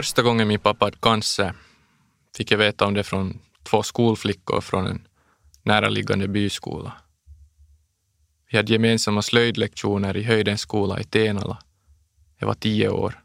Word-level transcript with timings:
Första 0.00 0.22
gången 0.22 0.48
min 0.48 0.60
pappa 0.60 0.86
hade 0.86 0.96
cancer 0.96 1.54
fick 2.36 2.50
jag 2.50 2.58
veta 2.58 2.86
om 2.86 2.94
det 2.94 3.04
från 3.04 3.38
två 3.62 3.82
skolflickor 3.82 4.60
från 4.60 4.86
en 4.86 5.08
näraliggande 5.62 6.28
byskola. 6.28 6.92
Vi 8.50 8.56
hade 8.56 8.72
gemensamma 8.72 9.22
slöjdlektioner 9.22 10.16
i 10.16 10.22
Höjdens 10.22 10.60
skola 10.60 11.00
i 11.00 11.04
Tenala. 11.04 11.58
Jag 12.38 12.46
var 12.46 12.54
tio 12.54 12.88
år. 12.88 13.24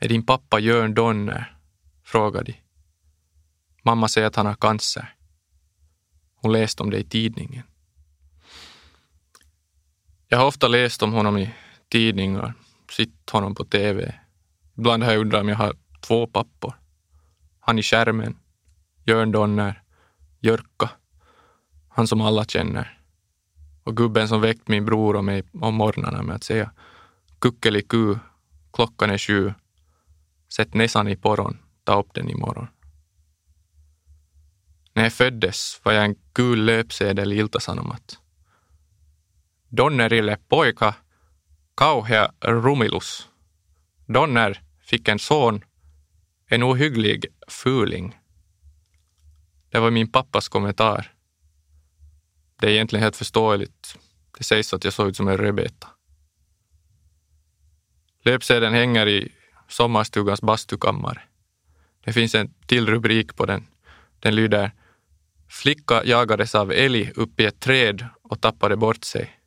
Är 0.00 0.08
din 0.08 0.26
pappa 0.26 0.58
Jörn 0.58 0.94
Donner? 0.94 1.56
frågade 2.02 2.52
de. 2.52 2.58
Mamma 3.82 4.08
säger 4.08 4.26
att 4.26 4.36
han 4.36 4.46
har 4.46 4.54
cancer. 4.54 5.14
Hon 6.34 6.52
läste 6.52 6.82
om 6.82 6.90
det 6.90 6.98
i 6.98 7.04
tidningen. 7.04 7.62
Jag 10.28 10.38
har 10.38 10.46
ofta 10.46 10.68
läst 10.68 11.02
om 11.02 11.12
honom 11.12 11.38
i 11.38 11.54
tidningar, 11.88 12.54
sett 12.96 13.30
honom 13.30 13.54
på 13.54 13.64
TV. 13.64 14.14
Ibland 14.78 15.02
har 15.02 15.12
jag 15.12 15.20
undrat 15.20 15.40
om 15.40 15.48
jag 15.48 15.56
har 15.56 15.76
två 16.00 16.26
pappor. 16.26 16.74
Han 17.60 17.78
i 17.78 17.82
skärmen, 17.82 18.36
Jörn 19.04 19.32
Donner, 19.32 19.82
Jörka, 20.40 20.90
han 21.88 22.06
som 22.06 22.20
alla 22.20 22.44
känner. 22.44 23.00
Och 23.84 23.96
gubben 23.96 24.28
som 24.28 24.40
väckt 24.40 24.68
min 24.68 24.84
bror 24.84 25.16
och 25.16 25.24
mig 25.24 25.42
om 25.52 25.74
morgnarna 25.74 26.22
med 26.22 26.36
att 26.36 26.44
säga 26.44 26.70
kuckeliku, 27.38 28.16
klockan 28.72 29.10
är 29.10 29.18
sju, 29.18 29.54
sätt 30.48 30.74
näsan 30.74 31.08
i 31.08 31.16
porron, 31.16 31.58
ta 31.84 32.00
upp 32.00 32.14
den 32.14 32.30
imorgon. 32.30 32.66
När 34.92 35.02
jag 35.02 35.12
föddes 35.12 35.80
var 35.84 35.92
jag 35.92 36.04
en 36.04 36.16
gul 36.34 36.64
löpsedel 36.64 37.32
i 37.32 37.36
Ilta-Sanomat. 37.36 38.18
Donnerille 39.68 40.36
pojka, 40.48 40.94
kauhea 41.76 42.32
rumilus. 42.40 43.28
Donner 44.06 44.60
fick 44.80 45.08
en 45.08 45.18
son, 45.18 45.64
en 46.46 46.62
ohygglig 46.62 47.26
fuling. 47.48 48.18
Det 49.70 49.80
var 49.80 49.90
min 49.90 50.12
pappas 50.12 50.48
kommentar. 50.48 51.12
Det 52.60 52.66
är 52.66 52.70
egentligen 52.70 53.02
helt 53.02 53.16
förståeligt. 53.16 53.98
Det 54.38 54.44
sägs 54.44 54.74
att 54.74 54.84
jag 54.84 54.92
såg 54.92 55.08
ut 55.08 55.16
som 55.16 55.28
en 55.28 55.36
rödbeta. 55.36 55.88
Löpsedeln 58.24 58.74
hänger 58.74 59.08
i 59.08 59.32
sommarstugans 59.68 60.42
bastukammare. 60.42 61.22
Det 62.04 62.12
finns 62.12 62.34
en 62.34 62.54
till 62.66 62.86
rubrik 62.86 63.36
på 63.36 63.46
den. 63.46 63.66
Den 64.20 64.34
lyder 64.34 64.72
Flicka 65.48 66.04
jagades 66.04 66.54
av 66.54 66.72
älg 66.72 67.12
upp 67.14 67.40
i 67.40 67.44
ett 67.44 67.60
träd 67.60 68.06
och 68.22 68.40
tappade 68.40 68.76
bort 68.76 69.04
sig. 69.04 69.40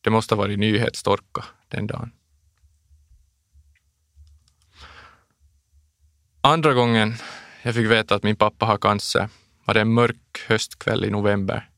Det 0.00 0.10
måste 0.10 0.34
ha 0.34 0.42
varit 0.42 0.58
nyhetstorka 0.58 1.44
den 1.68 1.86
dagen. 1.86 2.12
Andra 6.44 6.74
gången 6.74 7.14
jag 7.62 7.74
fick 7.74 7.90
veta 7.90 8.14
att 8.14 8.22
min 8.22 8.36
pappa 8.36 8.66
har 8.66 8.78
cancer 8.78 9.28
var 9.64 9.74
det 9.74 9.80
en 9.80 9.92
mörk 9.92 10.44
höstkväll 10.48 11.04
i 11.04 11.10
november. 11.10 11.70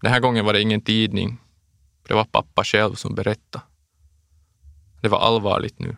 Den 0.00 0.12
här 0.12 0.20
gången 0.20 0.44
var 0.44 0.52
det 0.52 0.60
ingen 0.60 0.80
tidning. 0.80 1.38
Det 2.08 2.14
var 2.14 2.24
pappa 2.24 2.64
själv 2.64 2.94
som 2.94 3.14
berättade. 3.14 3.64
Det 5.00 5.08
var 5.08 5.20
allvarligt 5.20 5.78
nu. 5.78 5.96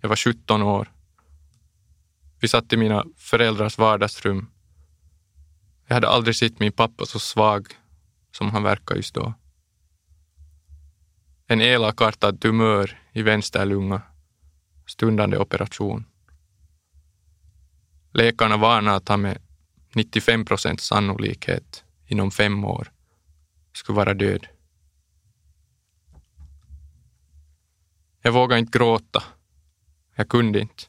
Jag 0.00 0.08
var 0.08 0.16
17 0.16 0.62
år. 0.62 0.92
Vi 2.40 2.48
satt 2.48 2.72
i 2.72 2.76
mina 2.76 3.04
föräldrars 3.16 3.78
vardagsrum. 3.78 4.50
Jag 5.86 5.94
hade 5.94 6.08
aldrig 6.08 6.36
sett 6.36 6.60
min 6.60 6.72
pappa 6.72 7.06
så 7.06 7.18
svag 7.18 7.66
som 8.32 8.50
han 8.50 8.62
verkade 8.62 8.98
just 8.98 9.14
då. 9.14 9.34
En 11.46 11.60
elakartad 11.60 12.40
tumör 12.40 12.98
i 13.12 13.22
vänster 13.22 13.66
lunga. 13.66 14.02
Stundande 14.88 15.38
operation. 15.38 16.04
Läkarna 18.12 18.56
varnar 18.56 18.96
att 18.96 19.08
han 19.08 19.20
med 19.20 19.38
95 19.94 20.44
procents 20.44 20.84
sannolikhet 20.84 21.84
inom 22.06 22.30
fem 22.30 22.64
år 22.64 22.92
skulle 23.72 23.96
vara 23.96 24.14
död. 24.14 24.46
Jag 28.22 28.32
vågade 28.32 28.58
inte 28.58 28.78
gråta. 28.78 29.22
Jag 30.14 30.28
kunde 30.28 30.60
inte. 30.60 30.82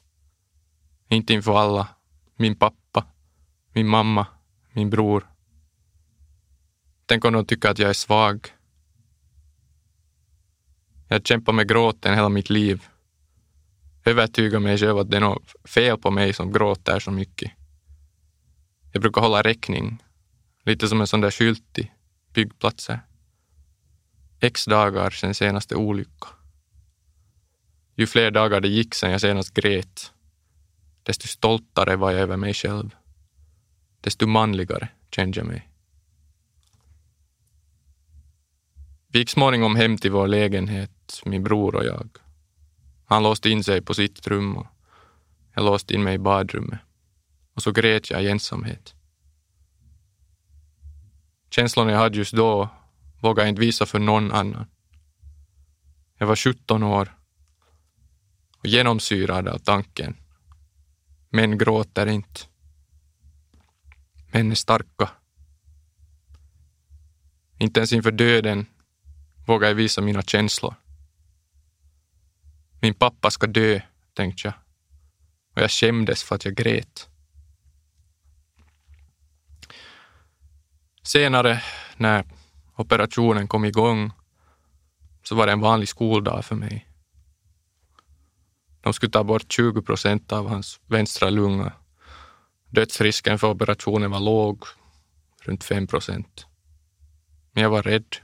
Inte 1.08 1.32
inför 1.32 1.58
alla. 1.58 1.88
Min 2.36 2.56
pappa, 2.56 3.06
min 3.72 3.88
mamma, 3.88 4.26
min 4.72 4.90
bror. 4.90 5.30
Tänk 7.06 7.24
om 7.24 7.32
de 7.32 7.46
tycker 7.46 7.68
att 7.68 7.78
jag 7.78 7.90
är 7.90 7.94
svag. 7.94 8.48
Jag 11.08 11.14
har 11.14 11.20
kämpat 11.20 11.54
med 11.54 11.68
gråten 11.68 12.14
hela 12.14 12.28
mitt 12.28 12.50
liv 12.50 12.88
övertyga 14.10 14.60
mig 14.60 14.78
själv 14.78 14.98
att 14.98 15.10
det 15.10 15.16
är 15.16 15.20
något 15.20 15.54
fel 15.64 15.98
på 15.98 16.10
mig 16.10 16.32
som 16.32 16.52
gråter 16.52 16.98
så 16.98 17.10
mycket. 17.10 17.52
Jag 18.92 19.02
brukar 19.02 19.20
hålla 19.20 19.42
räkning, 19.42 20.02
lite 20.64 20.88
som 20.88 21.00
en 21.00 21.06
sån 21.06 21.20
där 21.20 21.30
skylt 21.30 21.78
i 21.78 21.90
byggplatser. 22.32 23.00
X 24.40 24.64
dagar 24.64 25.10
sedan 25.10 25.34
senaste 25.34 25.76
olycka. 25.76 26.28
Ju 27.96 28.06
fler 28.06 28.30
dagar 28.30 28.60
det 28.60 28.68
gick 28.68 28.94
sedan 28.94 29.10
jag 29.10 29.20
senast 29.20 29.54
grät, 29.54 30.12
desto 31.02 31.26
stoltare 31.26 31.96
var 31.96 32.10
jag 32.10 32.20
över 32.20 32.36
mig 32.36 32.54
själv. 32.54 32.94
Desto 34.00 34.26
manligare 34.26 34.88
kände 35.10 35.38
jag 35.38 35.46
mig. 35.46 35.68
Vi 39.12 39.18
gick 39.18 39.30
småningom 39.30 39.76
hem 39.76 39.98
till 39.98 40.10
vår 40.10 40.28
lägenhet, 40.28 41.22
min 41.24 41.42
bror 41.42 41.74
och 41.74 41.84
jag. 41.84 42.08
Han 43.10 43.22
låste 43.22 43.50
in 43.50 43.64
sig 43.64 43.82
på 43.82 43.94
sitt 43.94 44.26
rum 44.26 44.56
och 44.56 44.66
jag 45.54 45.64
låste 45.64 45.94
in 45.94 46.02
mig 46.02 46.14
i 46.14 46.18
badrummet. 46.18 46.80
Och 47.54 47.62
så 47.62 47.72
grät 47.72 48.10
jag 48.10 48.24
i 48.24 48.28
ensamhet. 48.28 48.94
Känslorna 51.50 51.90
jag 51.90 51.98
hade 51.98 52.18
just 52.18 52.32
då 52.32 52.68
vågade 53.20 53.40
jag 53.40 53.48
inte 53.48 53.60
visa 53.60 53.86
för 53.86 53.98
någon 53.98 54.32
annan. 54.32 54.66
Jag 56.18 56.26
var 56.26 56.36
17 56.36 56.82
år 56.82 57.16
och 58.58 58.66
genomsyrad 58.66 59.48
av 59.48 59.58
tanken. 59.58 60.16
Män 61.30 61.58
gråter 61.58 62.06
inte. 62.06 62.40
Män 64.32 64.50
är 64.50 64.54
starka. 64.54 65.10
Inte 67.58 67.80
ens 67.80 67.92
inför 67.92 68.12
döden 68.12 68.66
vågar 69.46 69.68
jag 69.68 69.74
visa 69.74 70.00
mina 70.00 70.22
känslor. 70.22 70.74
Min 72.80 72.94
pappa 72.94 73.30
ska 73.30 73.46
dö, 73.46 73.80
tänkte 74.14 74.48
jag. 74.48 74.54
Och 75.54 75.62
jag 75.62 75.70
skämdes 75.70 76.22
för 76.22 76.34
att 76.34 76.44
jag 76.44 76.54
grät. 76.54 77.08
Senare, 81.02 81.62
när 81.96 82.24
operationen 82.76 83.48
kom 83.48 83.64
igång, 83.64 84.12
så 85.22 85.34
var 85.34 85.46
det 85.46 85.52
en 85.52 85.60
vanlig 85.60 85.88
skoldag 85.88 86.44
för 86.44 86.56
mig. 86.56 86.86
De 88.80 88.92
skulle 88.92 89.12
ta 89.12 89.24
bort 89.24 89.52
20 89.52 89.82
procent 89.82 90.32
av 90.32 90.48
hans 90.48 90.80
vänstra 90.86 91.30
lunga. 91.30 91.72
Dödsrisken 92.68 93.38
för 93.38 93.50
operationen 93.50 94.10
var 94.10 94.20
låg, 94.20 94.64
runt 95.42 95.64
5 95.64 95.86
procent. 95.86 96.46
Men 97.52 97.62
jag 97.62 97.70
var 97.70 97.82
rädd. 97.82 98.16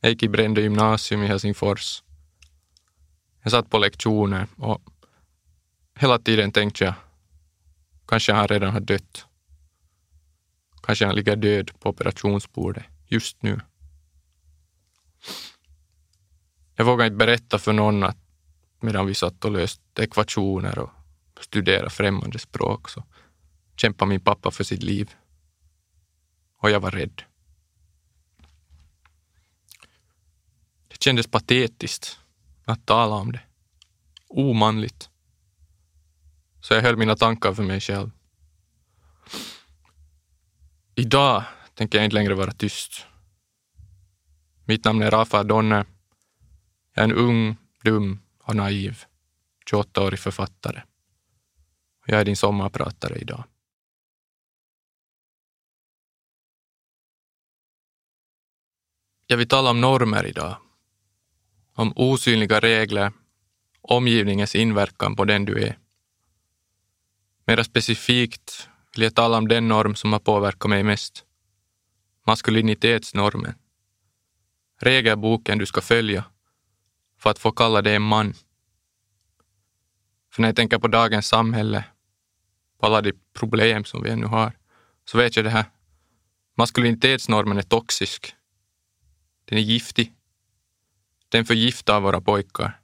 Jag 0.00 0.10
gick 0.10 0.22
i 0.22 0.28
Brände 0.28 0.60
gymnasium 0.60 1.22
i 1.22 1.26
Helsingfors 1.26 2.02
jag 3.48 3.64
satt 3.64 3.70
på 3.70 3.78
lektioner 3.78 4.46
och 4.56 4.82
hela 5.94 6.18
tiden 6.18 6.52
tänkte 6.52 6.84
jag, 6.84 6.94
kanske 8.06 8.32
han 8.32 8.48
redan 8.48 8.72
har 8.72 8.80
dött. 8.80 9.26
Kanske 10.82 11.06
han 11.06 11.14
ligger 11.14 11.36
död 11.36 11.70
på 11.80 11.88
operationsbordet 11.88 12.84
just 13.06 13.42
nu. 13.42 13.60
Jag 16.74 16.84
vågade 16.84 17.06
inte 17.06 17.16
berätta 17.16 17.58
för 17.58 17.72
någon 17.72 18.02
att 18.02 18.18
medan 18.80 19.06
vi 19.06 19.14
satt 19.14 19.44
och 19.44 19.50
löste 19.50 20.02
ekvationer 20.02 20.78
och 20.78 20.90
studerade 21.40 21.90
främmande 21.90 22.38
språk 22.38 22.88
så 22.88 23.04
kämpade 23.76 24.08
min 24.08 24.20
pappa 24.20 24.50
för 24.50 24.64
sitt 24.64 24.82
liv. 24.82 25.14
Och 26.58 26.70
jag 26.70 26.80
var 26.80 26.90
rädd. 26.90 27.22
Det 30.88 31.02
kändes 31.02 31.26
patetiskt 31.26 32.18
att 32.68 32.86
tala 32.86 33.14
om 33.14 33.32
det. 33.32 33.40
Omanligt. 34.28 35.10
Så 36.60 36.74
jag 36.74 36.82
höll 36.82 36.96
mina 36.96 37.16
tankar 37.16 37.54
för 37.54 37.62
mig 37.62 37.80
själv. 37.80 38.10
Idag 40.94 41.44
tänker 41.74 41.98
jag 41.98 42.04
inte 42.04 42.14
längre 42.14 42.34
vara 42.34 42.52
tyst. 42.52 43.06
Mitt 44.64 44.84
namn 44.84 45.02
är 45.02 45.10
Rafa 45.10 45.42
Donner. 45.42 45.86
Jag 46.94 47.04
är 47.04 47.08
en 47.08 47.12
ung, 47.12 47.56
dum 47.84 48.20
och 48.42 48.56
naiv 48.56 49.04
28-årig 49.70 50.18
författare. 50.18 50.82
Jag 52.06 52.20
är 52.20 52.24
din 52.24 52.36
sommarpratare 52.36 53.18
idag. 53.18 53.44
Jag 59.26 59.36
vill 59.36 59.48
tala 59.48 59.70
om 59.70 59.80
normer 59.80 60.26
idag 60.26 60.56
om 61.78 61.92
osynliga 61.96 62.60
regler, 62.60 63.12
omgivningens 63.80 64.54
inverkan 64.54 65.16
på 65.16 65.24
den 65.24 65.44
du 65.44 65.62
är. 65.62 65.78
Mera 67.46 67.64
specifikt 67.64 68.68
vill 68.94 69.02
jag 69.02 69.14
tala 69.14 69.38
om 69.38 69.48
den 69.48 69.68
norm 69.68 69.94
som 69.94 70.12
har 70.12 70.20
påverkat 70.20 70.70
mig 70.70 70.82
mest. 70.82 71.24
Maskulinitetsnormen. 72.26 73.54
Regelboken 74.80 75.58
du 75.58 75.66
ska 75.66 75.80
följa 75.80 76.24
för 77.18 77.30
att 77.30 77.38
få 77.38 77.52
kalla 77.52 77.82
dig 77.82 77.94
en 77.94 78.02
man. 78.02 78.34
För 80.32 80.42
när 80.42 80.48
jag 80.48 80.56
tänker 80.56 80.78
på 80.78 80.88
dagens 80.88 81.28
samhälle, 81.28 81.84
på 82.80 82.86
alla 82.86 83.00
de 83.00 83.12
problem 83.32 83.84
som 83.84 84.02
vi 84.02 84.10
ännu 84.10 84.26
har, 84.26 84.52
så 85.04 85.18
vet 85.18 85.36
jag 85.36 85.44
det 85.44 85.50
här. 85.50 85.64
Maskulinitetsnormen 86.56 87.58
är 87.58 87.62
toxisk. 87.62 88.34
Den 89.44 89.58
är 89.58 89.62
giftig. 89.62 90.17
Den 91.28 91.44
förgiftar 91.44 92.00
våra 92.00 92.20
pojkar. 92.20 92.80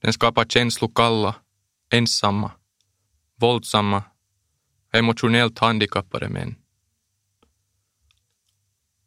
Den 0.00 0.12
skapar 0.12 0.44
känslokalla, 0.44 1.34
ensamma, 1.90 2.50
våldsamma 3.36 4.02
emotionellt 4.92 5.58
handikappade 5.58 6.28
män. 6.28 6.54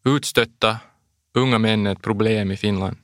Utstötta 0.05 0.79
unga 1.33 1.59
män 1.59 1.87
är 1.87 1.91
ett 1.91 2.01
problem 2.01 2.51
i 2.51 2.57
Finland. 2.57 2.97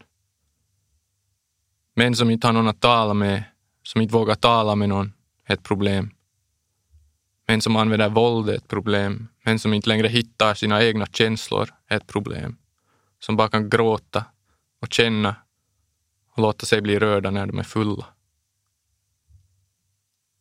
Män 1.96 2.16
som 2.16 2.30
inte 2.30 2.48
har 2.48 2.54
någon 2.54 2.68
att 2.68 2.82
tala 2.82 3.14
med, 3.14 3.44
som 3.84 4.02
inte 4.02 4.14
vågar 4.14 4.36
tala 4.36 4.76
med 4.76 4.90
någon, 4.90 5.14
är 5.46 5.54
ett 5.54 5.64
problem. 5.64 6.12
Män 7.48 7.62
som 7.62 7.76
använder 7.76 8.10
våld 8.10 8.50
är 8.50 8.54
ett 8.54 8.68
problem. 8.68 9.28
Män 9.46 9.60
som 9.60 9.74
inte 9.74 9.90
längre 9.90 10.08
hittar 10.08 10.54
sina 10.54 10.84
egna 10.84 11.06
känslor 11.06 11.70
är 11.88 11.98
ett 11.98 12.08
problem. 12.08 12.58
Som 13.20 13.38
bara 13.38 13.50
kan 13.50 13.70
gråta 13.70 14.26
och 14.82 14.94
känna 14.94 15.36
och 16.30 16.42
låta 16.42 16.66
sig 16.66 16.82
bli 16.82 17.00
rörda 17.00 17.32
när 17.32 17.46
de 17.48 17.60
är 17.60 17.64
fulla. 17.64 18.06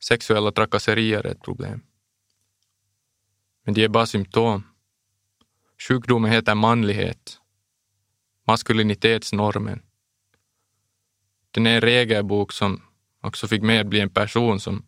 Sexuella 0.02 0.52
trakasserier 0.52 1.26
är 1.26 1.30
ett 1.30 1.42
problem. 1.42 1.82
Men 3.64 3.74
de 3.74 3.84
är 3.84 3.88
bara 3.88 4.06
symptom. 4.06 4.62
Sjukdomen 5.88 6.32
heter 6.32 6.54
manlighet. 6.54 7.40
Maskulinitetsnormen. 8.46 9.82
Den 11.50 11.66
är 11.66 11.74
en 11.74 11.80
regelbok 11.80 12.52
som 12.52 12.82
också 13.20 13.48
fick 13.48 13.62
mig 13.62 13.78
att 13.78 13.86
bli 13.86 14.00
en 14.00 14.10
person 14.10 14.60
som 14.60 14.86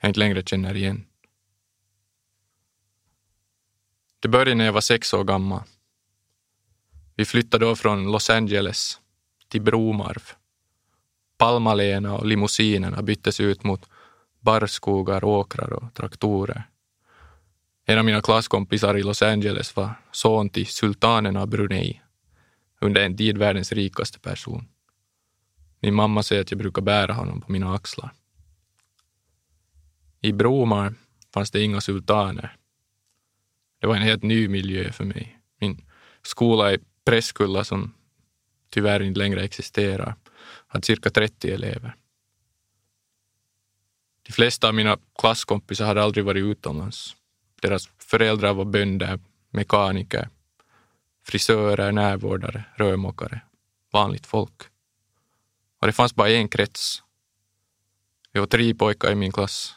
jag 0.00 0.10
inte 0.10 0.20
längre 0.20 0.42
känner 0.42 0.74
igen. 0.74 1.06
Det 4.20 4.28
började 4.28 4.54
när 4.54 4.64
jag 4.64 4.72
var 4.72 4.80
sex 4.80 5.14
år 5.14 5.24
gammal. 5.24 5.62
Vi 7.16 7.24
flyttade 7.24 7.64
då 7.64 7.76
från 7.76 8.12
Los 8.12 8.30
Angeles 8.30 9.00
till 9.48 9.62
Bromarv. 9.62 10.22
Palmalena 11.38 12.14
och 12.14 12.26
limousinerna 12.26 13.02
byttes 13.02 13.40
ut 13.40 13.64
mot 13.64 13.88
barrskogar, 14.40 15.24
åkrar 15.24 15.72
och 15.72 15.94
traktorer. 15.94 16.68
En 17.84 17.98
av 17.98 18.04
mina 18.04 18.22
klasskompisar 18.22 18.96
i 18.96 19.02
Los 19.02 19.22
Angeles 19.22 19.76
var 19.76 19.90
son 20.12 20.50
till 20.50 20.66
sultanen 20.66 21.36
av 21.36 21.48
Brunei, 21.48 22.00
under 22.80 23.04
en 23.04 23.16
tid 23.16 23.38
världens 23.38 23.72
rikaste 23.72 24.18
person. 24.18 24.68
Min 25.80 25.94
mamma 25.94 26.22
säger 26.22 26.42
att 26.42 26.50
jag 26.50 26.58
brukar 26.58 26.82
bära 26.82 27.12
honom 27.12 27.40
på 27.40 27.52
mina 27.52 27.74
axlar. 27.74 28.12
I 30.20 30.32
Bromar 30.32 30.94
fanns 31.34 31.50
det 31.50 31.62
inga 31.62 31.80
sultaner. 31.80 32.56
Det 33.80 33.86
var 33.86 33.96
en 33.96 34.02
helt 34.02 34.22
ny 34.22 34.48
miljö 34.48 34.92
för 34.92 35.04
mig. 35.04 35.38
Min 35.60 35.84
skola 36.22 36.74
i 36.74 36.78
Präskulla, 37.06 37.64
som 37.64 37.94
tyvärr 38.70 39.02
inte 39.02 39.18
längre 39.18 39.42
existerar, 39.44 40.14
hade 40.66 40.86
cirka 40.86 41.10
30 41.10 41.50
elever. 41.50 41.96
De 44.22 44.32
flesta 44.32 44.68
av 44.68 44.74
mina 44.74 44.98
klasskompisar 45.18 45.86
hade 45.86 46.02
aldrig 46.02 46.24
varit 46.24 46.44
utomlands. 46.44 47.16
Deras 47.62 47.88
föräldrar 47.98 48.54
var 48.54 48.64
bönder, 48.64 49.20
mekaniker, 49.50 50.28
frisörer, 51.22 51.92
närvårdare, 51.92 52.64
rörmokare, 52.76 53.40
vanligt 53.92 54.26
folk. 54.26 54.62
Och 55.80 55.86
det 55.86 55.92
fanns 55.92 56.14
bara 56.14 56.30
en 56.30 56.48
krets. 56.48 57.02
Vi 58.32 58.40
var 58.40 58.46
tre 58.46 58.74
pojkar 58.74 59.12
i 59.12 59.14
min 59.14 59.32
klass. 59.32 59.74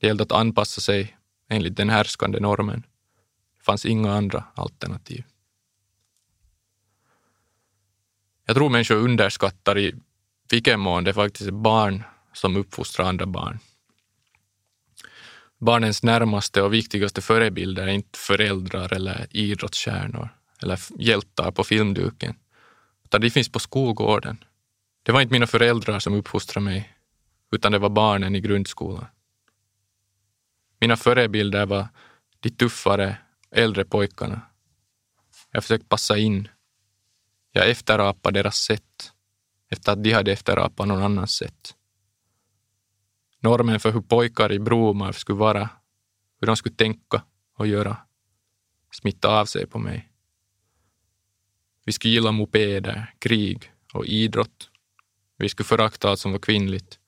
Det 0.00 0.06
gällde 0.06 0.22
att 0.22 0.32
anpassa 0.32 0.80
sig 0.80 1.16
enligt 1.48 1.76
den 1.76 1.90
härskande 1.90 2.40
normen. 2.40 2.82
Det 3.58 3.64
fanns 3.64 3.86
inga 3.86 4.12
andra 4.12 4.44
alternativ. 4.54 5.24
Jag 8.48 8.56
tror 8.56 8.68
människor 8.68 8.94
underskattar 8.94 9.78
i 9.78 9.94
vilken 10.50 10.80
mån 10.80 11.04
det 11.04 11.14
faktiskt 11.14 11.48
är 11.48 11.52
barn 11.52 12.02
som 12.32 12.56
uppfostrar 12.56 13.06
andra 13.06 13.26
barn. 13.26 13.58
Barnens 15.58 16.02
närmaste 16.02 16.62
och 16.62 16.74
viktigaste 16.74 17.20
förebilder 17.20 17.82
är 17.82 17.92
inte 17.92 18.18
föräldrar 18.18 18.92
eller 18.92 19.26
idrottsstjärnor 19.30 20.28
eller 20.62 20.78
hjältar 20.98 21.50
på 21.50 21.64
filmduken, 21.64 22.36
utan 23.04 23.20
de 23.20 23.30
finns 23.30 23.48
på 23.48 23.58
skolgården. 23.58 24.44
Det 25.02 25.12
var 25.12 25.20
inte 25.20 25.32
mina 25.32 25.46
föräldrar 25.46 25.98
som 25.98 26.14
uppfostrade 26.14 26.64
mig, 26.64 26.96
utan 27.52 27.72
det 27.72 27.78
var 27.78 27.90
barnen 27.90 28.34
i 28.34 28.40
grundskolan. 28.40 29.06
Mina 30.80 30.96
förebilder 30.96 31.66
var 31.66 31.88
de 32.40 32.50
tuffare, 32.50 33.16
äldre 33.50 33.84
pojkarna. 33.84 34.40
Jag 35.50 35.62
försökte 35.62 35.88
passa 35.88 36.18
in. 36.18 36.48
Jag 37.58 37.70
efterapade 37.70 38.38
deras 38.38 38.56
sätt 38.56 39.12
efter 39.68 39.92
att 39.92 40.04
de 40.04 40.12
hade 40.12 40.32
efterapat 40.32 40.88
någon 40.88 41.02
annans 41.02 41.34
sätt. 41.34 41.74
Normen 43.40 43.80
för 43.80 43.92
hur 43.92 44.00
pojkar 44.00 44.52
i 44.52 44.58
Bromarv 44.58 45.12
skulle 45.12 45.38
vara, 45.38 45.70
hur 46.40 46.46
de 46.46 46.56
skulle 46.56 46.74
tänka 46.74 47.22
och 47.54 47.66
göra, 47.66 47.96
smittade 48.92 49.40
av 49.40 49.46
sig 49.46 49.66
på 49.66 49.78
mig. 49.78 50.12
Vi 51.84 51.92
skulle 51.92 52.14
gilla 52.14 52.32
mopeder, 52.32 53.14
krig 53.18 53.72
och 53.92 54.06
idrott. 54.06 54.70
Vi 55.36 55.48
skulle 55.48 55.66
förakta 55.66 56.10
allt 56.10 56.20
som 56.20 56.32
var 56.32 56.38
kvinnligt, 56.38 56.98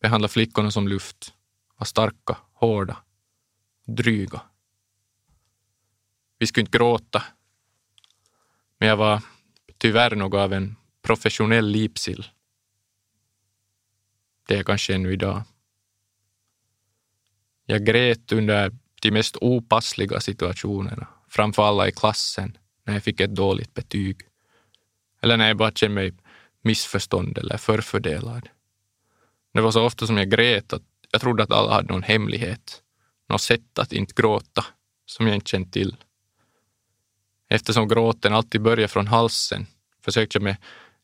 behandla 0.00 0.28
flickorna 0.28 0.70
som 0.70 0.88
luft, 0.88 1.34
vara 1.76 1.86
starka 1.86 2.36
hårda, 2.52 2.96
dryga. 3.86 4.42
Vi 6.38 6.46
skulle 6.46 6.62
inte 6.62 6.78
gråta, 6.78 7.22
men 8.78 8.88
jag 8.88 8.96
var 8.96 9.22
tyvärr 9.82 10.16
något 10.16 10.38
av 10.38 10.52
en 10.52 10.76
professionell 11.02 11.66
lipsill. 11.66 12.26
Det 14.48 14.58
är 14.58 14.62
kanske 14.62 14.94
ännu 14.94 15.12
idag. 15.12 15.42
Jag 17.66 17.84
grät 17.86 18.32
under 18.32 18.72
de 19.02 19.10
mest 19.10 19.36
opassliga 19.40 20.20
situationerna, 20.20 21.08
framför 21.28 21.62
alla 21.62 21.88
i 21.88 21.92
klassen, 21.92 22.58
när 22.84 22.94
jag 22.94 23.02
fick 23.02 23.20
ett 23.20 23.34
dåligt 23.34 23.74
betyg. 23.74 24.20
Eller 25.22 25.36
när 25.36 25.48
jag 25.48 25.56
bara 25.56 25.72
kände 25.72 25.94
mig 25.94 26.12
missförstådd 26.62 27.38
eller 27.38 27.56
förfördelad. 27.56 28.48
Det 29.54 29.60
var 29.60 29.70
så 29.70 29.84
ofta 29.84 30.06
som 30.06 30.16
jag 30.16 30.30
grät 30.30 30.72
att 30.72 30.82
jag 31.10 31.20
trodde 31.20 31.42
att 31.42 31.52
alla 31.52 31.72
hade 31.72 31.92
någon 31.92 32.02
hemlighet, 32.02 32.82
något 33.28 33.42
sätt 33.42 33.78
att 33.78 33.92
inte 33.92 34.14
gråta 34.16 34.64
som 35.06 35.26
jag 35.26 35.34
inte 35.34 35.50
känt 35.50 35.72
till. 35.72 35.96
Eftersom 37.52 37.88
gråten 37.88 38.34
alltid 38.34 38.62
börjar 38.62 38.88
från 38.88 39.06
halsen 39.06 39.66
försökte 40.04 40.36
jag 40.36 40.42
med 40.42 40.56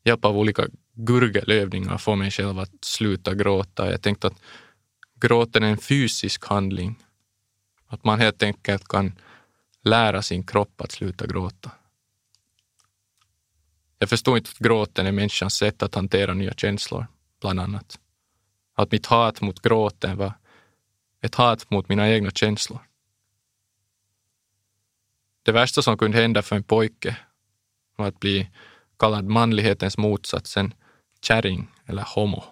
hjälp 0.04 0.24
av 0.24 0.38
olika 0.38 0.66
gurgelövningar 0.92 1.98
få 1.98 2.16
mig 2.16 2.30
själv 2.30 2.58
att 2.58 2.70
sluta 2.80 3.34
gråta. 3.34 3.90
Jag 3.90 4.02
tänkte 4.02 4.26
att 4.26 4.40
gråten 5.20 5.62
är 5.62 5.68
en 5.68 5.78
fysisk 5.78 6.46
handling. 6.46 6.98
Att 7.86 8.04
man 8.04 8.20
helt 8.20 8.42
enkelt 8.42 8.88
kan 8.88 9.12
lära 9.82 10.22
sin 10.22 10.46
kropp 10.46 10.80
att 10.80 10.92
sluta 10.92 11.26
gråta. 11.26 11.70
Jag 13.98 14.08
förstod 14.08 14.36
inte 14.36 14.50
att 14.50 14.58
gråten 14.58 15.06
är 15.06 15.12
människans 15.12 15.54
sätt 15.54 15.82
att 15.82 15.94
hantera 15.94 16.34
nya 16.34 16.52
känslor, 16.52 17.06
bland 17.40 17.60
annat. 17.60 17.98
Att 18.74 18.92
mitt 18.92 19.06
hat 19.06 19.40
mot 19.40 19.62
gråten 19.62 20.16
var 20.16 20.32
ett 21.20 21.34
hat 21.34 21.70
mot 21.70 21.88
mina 21.88 22.08
egna 22.08 22.30
känslor. 22.30 22.88
Det 25.42 25.52
värsta 25.52 25.83
som 25.83 25.99
kunde 25.99 26.18
hända 26.18 26.42
för 26.42 26.57
en 26.57 26.64
pojke 26.64 27.16
var 27.97 28.07
att 28.07 28.21
bli 28.21 28.50
kallad 28.99 29.25
manlighetens 29.25 29.99
motsatsen 29.99 30.75
kärring 31.21 31.68
eller 31.87 32.02
homo. 32.02 32.45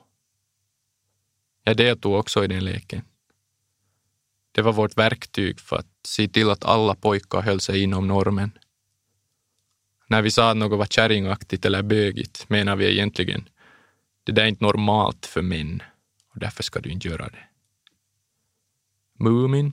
Jag 1.64 1.76
deltog 1.76 2.14
också 2.14 2.44
i 2.44 2.46
den 2.46 2.64
leken. 2.64 3.02
Det 4.52 4.62
var 4.62 4.72
vårt 4.72 4.98
verktyg 4.98 5.60
för 5.60 5.76
att 5.76 5.86
se 6.04 6.28
till 6.28 6.50
att 6.50 6.64
alla 6.64 6.94
pojkar 6.94 7.40
höll 7.40 7.60
sig 7.60 7.82
inom 7.82 8.08
normen. 8.08 8.50
När 10.08 10.22
vi 10.22 10.30
sa 10.30 10.50
att 10.50 10.56
något 10.56 10.78
var 10.78 10.86
kärringaktigt 10.86 11.64
eller 11.64 11.82
bögigt 11.82 12.48
menar 12.48 12.76
vi 12.76 12.92
egentligen 12.92 13.48
det 14.24 14.32
där 14.32 14.42
är 14.42 14.46
inte 14.46 14.64
normalt 14.64 15.26
för 15.26 15.42
män 15.42 15.82
och 16.34 16.40
därför 16.40 16.62
ska 16.62 16.80
du 16.80 16.90
inte 16.90 17.08
göra 17.08 17.28
det. 17.28 17.48
Mumin, 19.18 19.72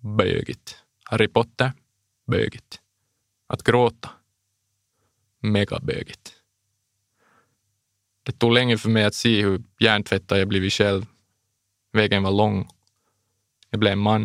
bögigt. 0.00 0.78
Harry 1.04 1.28
Potter, 1.28 1.72
bögigt. 2.26 2.80
Att 3.46 3.62
gråta, 3.62 4.10
megabögigt. 5.40 6.34
Det 8.22 8.32
tog 8.32 8.52
länge 8.52 8.78
för 8.78 8.88
mig 8.88 9.04
att 9.04 9.14
se 9.14 9.42
hur 9.42 9.62
hjärntvättad 9.78 10.40
jag 10.40 10.48
blivit 10.48 10.72
själv. 10.72 11.06
Vägen 11.92 12.22
var 12.22 12.32
lång. 12.32 12.68
Jag 13.70 13.80
blev 13.80 13.92
en 13.92 13.98
man. 13.98 14.22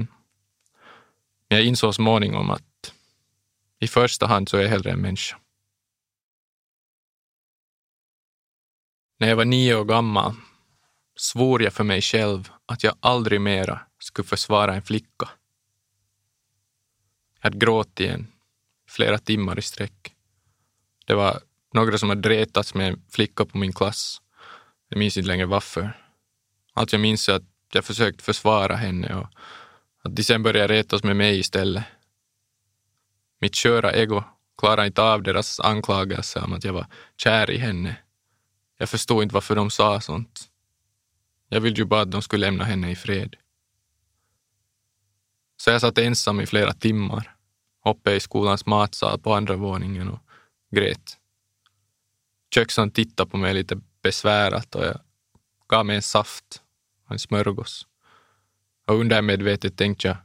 Men 1.48 1.58
jag 1.58 1.66
insåg 1.66 1.96
småningom 1.96 2.50
att 2.50 2.94
i 3.80 3.88
första 3.88 4.28
hand 4.28 4.50
så 4.50 4.58
är 4.58 4.62
jag 4.62 4.70
hellre 4.70 4.92
en 4.92 5.02
människa. 5.02 5.40
När 9.18 9.28
jag 9.30 9.36
var 9.36 9.46
nio 9.46 9.76
år 9.76 9.86
gammal 9.86 10.36
svor 11.16 11.64
jag 11.64 11.74
för 11.74 11.84
mig 11.84 12.02
själv 12.02 12.50
att 12.66 12.84
jag 12.84 12.96
aldrig 13.00 13.42
mera 13.42 13.80
skulle 14.00 14.28
försvara 14.28 14.76
en 14.76 14.82
flicka. 14.82 15.30
Jag 17.42 17.50
hade 17.50 17.58
gråtit 17.58 18.00
igen, 18.00 18.28
flera 18.88 19.18
timmar 19.18 19.60
i 19.60 19.62
sträck. 19.62 20.14
Det 21.06 21.14
var 21.14 21.40
några 21.74 21.98
som 21.98 22.10
hade 22.10 22.30
retats 22.30 22.74
med 22.74 22.88
en 22.88 23.02
flicka 23.10 23.46
på 23.46 23.58
min 23.58 23.74
klass. 23.74 24.22
Jag 24.90 25.00
minns 25.00 25.18
inte 25.18 25.28
längre 25.28 25.46
varför. 25.46 25.98
Allt 26.74 26.92
jag 26.92 27.02
minns 27.02 27.30
är 27.30 27.34
att 27.34 27.44
jag 27.74 27.86
försökt 27.86 28.22
försvara 28.22 28.76
henne 28.76 29.16
och 29.16 29.28
att 30.04 30.16
de 30.16 30.24
sen 30.24 30.44
började 30.44 30.74
retas 30.74 31.04
med 31.04 31.16
mig 31.16 31.40
istället. 31.40 31.84
Mitt 33.42 33.56
sköra 33.56 33.94
ego 33.94 34.24
klarade 34.58 34.88
inte 34.88 35.02
av 35.02 35.24
deras 35.24 35.60
anklagelser 35.60 36.44
om 36.44 36.54
att 36.54 36.64
jag 36.64 36.74
var 36.74 36.88
kär 37.18 37.52
i 37.52 37.58
henne. 37.58 37.96
Jag 38.78 38.90
förstod 38.90 39.24
inte 39.24 39.34
varför 39.34 39.56
de 39.56 39.70
sa 39.70 40.02
sånt. 40.02 40.50
Jag 41.50 41.62
ville 41.62 41.76
ju 41.76 41.86
bara 41.86 42.02
att 42.02 42.12
de 42.12 42.22
skulle 42.22 42.46
lämna 42.46 42.64
henne 42.64 42.92
i 42.92 42.96
fred. 42.96 43.36
Så 45.62 45.70
jag 45.70 45.82
satt 45.82 45.98
ensam 45.98 46.40
i 46.40 46.46
flera 46.46 46.74
timmar, 46.74 47.36
uppe 47.86 48.12
i 48.12 48.20
skolans 48.20 48.66
matsal 48.66 49.20
på 49.20 49.34
andra 49.34 49.56
våningen 49.56 50.10
och 50.10 50.20
grät. 50.72 51.18
Köksan 52.54 52.92
tittade 52.92 53.30
på 53.30 53.38
mig 53.38 53.54
lite 53.54 53.82
besvärat 54.02 54.76
och 54.76 54.86
jag 54.86 55.00
gav 55.68 55.86
mig 55.86 55.96
en 55.96 56.02
saft 56.02 56.62
och 57.06 57.12
en 57.12 57.20
smörgås. 57.20 57.88
Och 58.88 58.96
undermedvetet 58.96 59.78
tänkte 59.78 60.08
jag, 60.08 60.18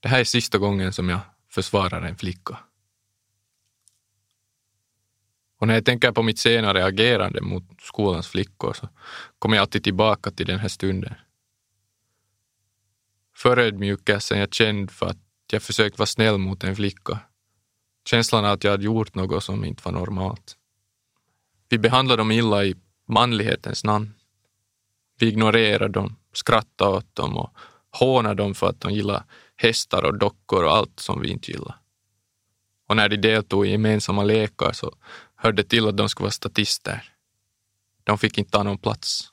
det 0.00 0.08
här 0.08 0.20
är 0.20 0.24
sista 0.24 0.58
gången 0.58 0.92
som 0.92 1.08
jag 1.08 1.20
försvarar 1.48 2.02
en 2.02 2.16
flicka. 2.16 2.58
Och 5.58 5.66
när 5.66 5.74
jag 5.74 5.84
tänker 5.84 6.12
på 6.12 6.22
mitt 6.22 6.38
senare 6.38 6.84
agerande 6.84 7.40
mot 7.40 7.64
skolans 7.80 8.28
flickor 8.28 8.72
så 8.72 8.88
kommer 9.38 9.56
jag 9.56 9.62
alltid 9.62 9.84
tillbaka 9.84 10.30
till 10.30 10.46
den 10.46 10.58
här 10.58 10.68
stunden. 10.68 11.14
Förödmjukelsen 13.42 14.38
jag 14.38 14.54
kände 14.54 14.92
för 14.92 15.06
att 15.06 15.18
jag 15.52 15.62
försökt 15.62 15.98
vara 15.98 16.06
snäll 16.06 16.38
mot 16.38 16.64
en 16.64 16.76
flicka. 16.76 17.18
Känslan 18.04 18.44
av 18.44 18.52
att 18.52 18.64
jag 18.64 18.70
hade 18.70 18.84
gjort 18.84 19.14
något 19.14 19.44
som 19.44 19.64
inte 19.64 19.82
var 19.84 19.92
normalt. 19.92 20.56
Vi 21.68 21.78
behandlade 21.78 22.20
dem 22.20 22.30
illa 22.30 22.64
i 22.64 22.74
manlighetens 23.08 23.84
namn. 23.84 24.14
Vi 25.18 25.28
ignorerade 25.28 25.92
dem, 25.92 26.16
skrattade 26.32 26.96
åt 26.96 27.14
dem 27.14 27.36
och 27.36 27.50
hånade 27.90 28.34
dem 28.42 28.54
för 28.54 28.68
att 28.68 28.80
de 28.80 28.92
gillade 28.92 29.24
hästar 29.56 30.04
och 30.04 30.18
dockor 30.18 30.64
och 30.64 30.72
allt 30.76 31.00
som 31.00 31.20
vi 31.20 31.28
inte 31.30 31.50
gillade. 31.50 31.74
Och 32.86 32.96
när 32.96 33.08
de 33.08 33.16
deltog 33.16 33.66
i 33.66 33.70
gemensamma 33.70 34.24
lekar 34.24 34.72
så 34.72 34.94
hörde 35.34 35.64
till 35.64 35.88
att 35.88 35.96
de 35.96 36.08
skulle 36.08 36.24
vara 36.24 36.30
statister. 36.32 37.12
De 38.04 38.18
fick 38.18 38.38
inte 38.38 38.50
ta 38.50 38.62
någon 38.62 38.78
plats. 38.78 39.32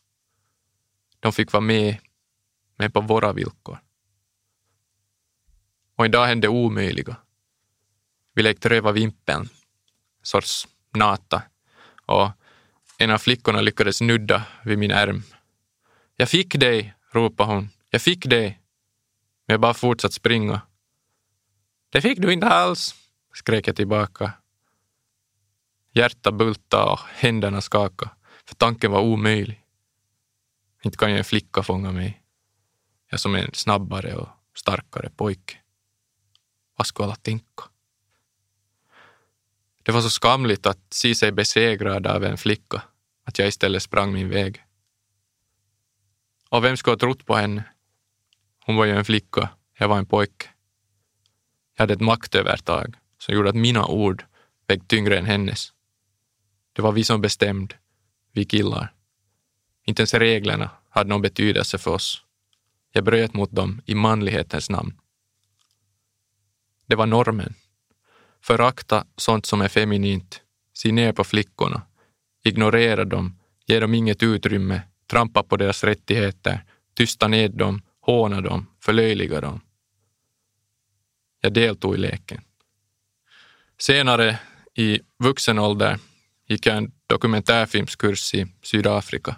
De 1.20 1.34
fick 1.34 1.54
vara 1.54 1.62
med, 1.62 1.98
men 2.78 2.92
på 2.92 3.02
våra 3.02 3.34
villkor. 3.34 3.80
Och 5.98 6.06
idag 6.06 6.22
dag 6.22 6.27
hände 6.27 6.48
omöjliga. 6.48 7.16
Vi 8.34 8.44
lekte 8.44 8.70
röva 8.70 8.92
vimpeln, 8.92 9.50
sorts 10.24 10.68
nata, 10.96 11.44
och 12.06 12.32
en 12.98 13.12
av 13.12 13.18
flickorna 13.18 13.62
lyckades 13.62 14.01
nudda 14.01 14.44
vid 14.63 14.77
min 14.77 14.92
ärm. 14.92 15.24
Jag 16.16 16.30
fick 16.30 16.56
dig, 16.56 16.94
ropade 17.12 17.54
hon. 17.54 17.70
Jag 17.89 18.01
fick 18.01 18.25
dig. 18.25 18.62
Men 19.46 19.54
jag 19.54 19.62
bara 19.62 19.74
fortsatte 19.74 20.13
springa. 20.16 20.62
Det 21.89 22.01
fick 22.01 22.20
du 22.20 22.34
inte 22.34 22.48
alls, 22.48 22.96
skrek 23.34 23.68
jag 23.68 23.75
tillbaka. 23.75 24.34
Hjärtat 25.94 26.34
bultade 26.34 26.92
och 26.92 27.00
händerna 27.00 27.62
skakade, 27.62 28.12
för 28.46 28.56
tanken 28.56 28.92
var 28.92 29.01
omöjlig. 29.01 29.63
Inte 30.84 30.98
kan 30.98 31.12
ju 31.12 31.18
en 31.18 31.24
flicka 31.24 31.63
fånga 31.63 31.92
mig. 31.92 32.24
Jag 33.10 33.20
som 33.20 33.36
är 33.36 33.39
en 33.39 33.54
snabbare 33.54 34.16
och 34.16 34.30
starkare 34.56 35.10
pojke. 35.10 35.58
Vad 36.77 36.88
skulle 36.88 37.05
alla 37.05 37.15
tänka? 37.15 37.63
Det 39.84 39.91
var 39.91 40.01
så 40.01 40.10
skamligt 40.10 40.65
att 40.65 40.79
se 40.89 41.15
sig 41.15 41.31
besegrad 41.31 42.07
av 42.07 42.24
en 42.24 42.38
flicka, 42.38 42.81
att 43.24 43.39
jag 43.39 43.48
istället 43.48 43.84
sprang 43.84 44.13
min 44.13 44.29
väg. 44.29 44.63
Och 46.50 46.63
vem 46.63 46.77
skulle 46.77 46.91
ha 46.91 47.00
trott 47.00 47.25
på 47.25 47.36
henne? 47.36 47.63
Hon 48.65 48.75
var 48.75 48.86
ju 48.86 48.91
en 48.91 49.05
flicka, 49.05 49.50
jag 49.77 49.88
var 49.88 49.98
en 49.98 50.05
pojke. 50.05 50.50
Jag 51.75 51.84
hade 51.84 51.93
ett 51.93 52.01
maktövertag 52.01 52.96
som 53.17 53.36
gjorde 53.36 53.50
att 53.50 53.55
mina 53.55 53.86
ord 53.86 54.25
vägde 54.67 54.86
tyngre 54.86 55.17
än 55.17 55.25
hennes. 55.25 55.74
Det 56.74 56.81
var 56.81 56.91
vi 56.91 57.03
som 57.03 57.22
bestämde, 57.22 57.75
vi 58.31 58.46
killar. 58.46 58.93
Inte 59.86 60.01
ens 60.01 60.13
reglerna 60.13 60.69
hade 60.89 61.10
någon 61.10 61.22
betydelse 61.22 61.77
för 61.77 61.91
oss. 61.91 62.24
Jag 62.91 63.03
bröt 63.03 63.34
mot 63.34 63.51
dem 63.51 63.81
i 63.86 63.96
manlighetens 63.96 64.69
namn. 64.69 65.00
Det 66.88 66.96
var 66.96 67.06
normen. 67.06 67.53
Förakta 68.41 69.06
sånt 69.17 69.46
som 69.46 69.62
är 69.62 69.67
feminint, 69.67 70.41
se 70.74 70.91
ner 70.91 71.13
på 71.13 71.24
flickorna, 71.24 71.82
ignorera 72.44 73.06
dem, 73.06 73.39
ge 73.65 73.79
dem 73.79 73.94
inget 73.94 74.24
utrymme, 74.24 74.82
trampa 75.08 75.44
på 75.44 75.58
deras 75.58 75.84
rättigheter, 75.84 76.63
tysta 76.94 77.27
ned 77.27 77.51
dem, 77.51 77.82
håna 78.01 78.41
dem, 78.41 78.67
förlöjliga 78.79 79.41
dem. 79.41 79.62
Jag 81.41 81.53
deltog 81.53 81.96
i 81.96 81.98
leken. 81.98 82.41
Senare, 83.77 84.39
i 84.75 85.00
vuxen 85.20 85.60
ålder, 85.60 86.00
gick 86.48 86.65
jag 86.65 86.77
en 86.77 86.91
dokumentärfilmskurs 87.08 88.34
i 88.34 88.48
Sydafrika. 88.62 89.36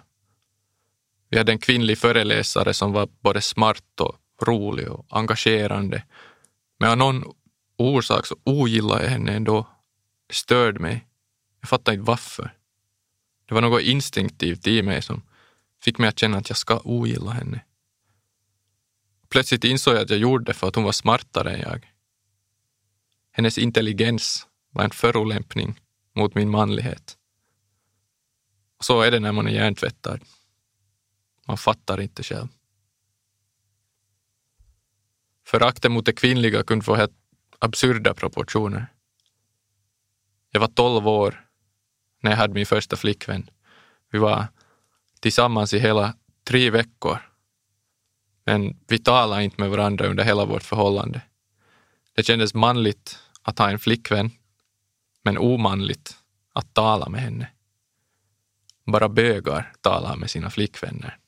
Vi 1.30 1.38
hade 1.38 1.52
en 1.52 1.58
kvinnlig 1.58 1.98
föreläsare 1.98 2.74
som 2.74 2.92
var 2.92 3.08
både 3.20 3.40
smart 3.40 4.00
och 4.00 4.16
rolig 4.42 4.88
och 4.88 5.06
engagerande. 5.08 6.02
Men 6.78 6.90
av 6.90 6.96
någon 6.96 7.24
orsak 7.80 8.26
så 8.26 8.36
ogillade 8.44 9.02
jag 9.02 9.10
henne 9.10 9.32
ändå. 9.32 9.68
Det 10.26 10.34
störde 10.34 10.80
mig. 10.80 11.06
Jag 11.60 11.68
fattade 11.68 11.94
inte 11.94 12.08
varför. 12.08 12.56
Det 13.46 13.54
var 13.54 13.60
något 13.60 13.82
instinktivt 13.82 14.66
i 14.66 14.82
mig 14.82 15.02
som 15.02 15.22
fick 15.82 15.98
mig 15.98 16.08
att 16.08 16.18
känna 16.18 16.36
att 16.36 16.48
jag 16.48 16.58
ska 16.58 16.80
ogilla 16.84 17.30
henne. 17.30 17.64
Plötsligt 19.28 19.64
insåg 19.64 19.94
jag 19.94 20.02
att 20.02 20.10
jag 20.10 20.18
gjorde 20.18 20.44
det 20.44 20.54
för 20.54 20.68
att 20.68 20.74
hon 20.74 20.84
var 20.84 20.92
smartare 20.92 21.52
än 21.54 21.60
jag. 21.60 21.92
Hennes 23.32 23.58
intelligens 23.58 24.46
var 24.70 24.84
en 24.84 24.90
förolämpning 24.90 25.80
mot 26.12 26.34
min 26.34 26.50
manlighet. 26.50 27.16
Och 28.78 28.84
så 28.84 29.00
är 29.00 29.10
det 29.10 29.20
när 29.20 29.32
man 29.32 29.46
är 29.46 29.50
hjärntvättad. 29.50 30.24
Man 31.46 31.58
fattar 31.58 32.00
inte 32.00 32.22
själv. 32.22 32.48
Föraktet 35.46 35.90
mot 35.90 36.06
det 36.06 36.12
kvinnliga 36.12 36.62
kunde 36.62 36.84
få 36.84 36.94
helt 36.94 37.19
absurda 37.60 38.14
proportioner. 38.14 38.86
Jag 40.50 40.60
var 40.60 40.68
tolv 40.68 41.08
år 41.08 41.46
när 42.20 42.30
jag 42.30 42.38
hade 42.38 42.54
min 42.54 42.66
första 42.66 42.96
flickvän. 42.96 43.50
Vi 44.10 44.18
var 44.18 44.46
tillsammans 45.20 45.74
i 45.74 45.78
hela 45.78 46.14
tre 46.44 46.70
veckor. 46.70 47.18
Men 48.44 48.76
vi 48.88 48.98
talade 48.98 49.44
inte 49.44 49.60
med 49.60 49.70
varandra 49.70 50.06
under 50.06 50.24
hela 50.24 50.44
vårt 50.44 50.62
förhållande. 50.62 51.22
Det 52.14 52.22
kändes 52.22 52.54
manligt 52.54 53.18
att 53.42 53.58
ha 53.58 53.70
en 53.70 53.78
flickvän, 53.78 54.30
men 55.22 55.38
omanligt 55.38 56.16
att 56.52 56.74
tala 56.74 57.08
med 57.08 57.20
henne. 57.20 57.50
Bara 58.84 59.08
bögar 59.08 59.72
talar 59.80 60.16
med 60.16 60.30
sina 60.30 60.50
flickvänner. 60.50 61.18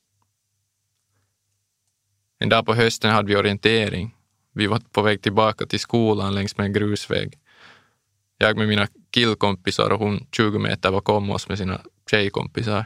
En 2.39 2.49
dag 2.49 2.67
på 2.67 2.75
hösten 2.75 3.11
hade 3.11 3.29
vi 3.29 3.37
orientering. 3.37 4.15
Vi 4.52 4.66
var 4.66 4.80
på 4.92 5.02
väg 5.02 5.23
tillbaka 5.23 5.66
till 5.66 5.80
skolan 5.80 6.35
längs 6.35 6.56
med 6.56 6.66
en 6.66 6.73
grusväg. 6.73 7.38
Jag 8.38 8.56
med 8.56 8.68
mina 8.68 8.88
killkompisar 9.11 9.90
och 9.90 9.99
hon 9.99 10.26
20 10.32 10.59
meter 10.59 10.90
bakom 10.90 11.30
oss 11.30 11.49
med 11.49 11.59
sina 11.59 11.80
tjejkompisar. 12.11 12.85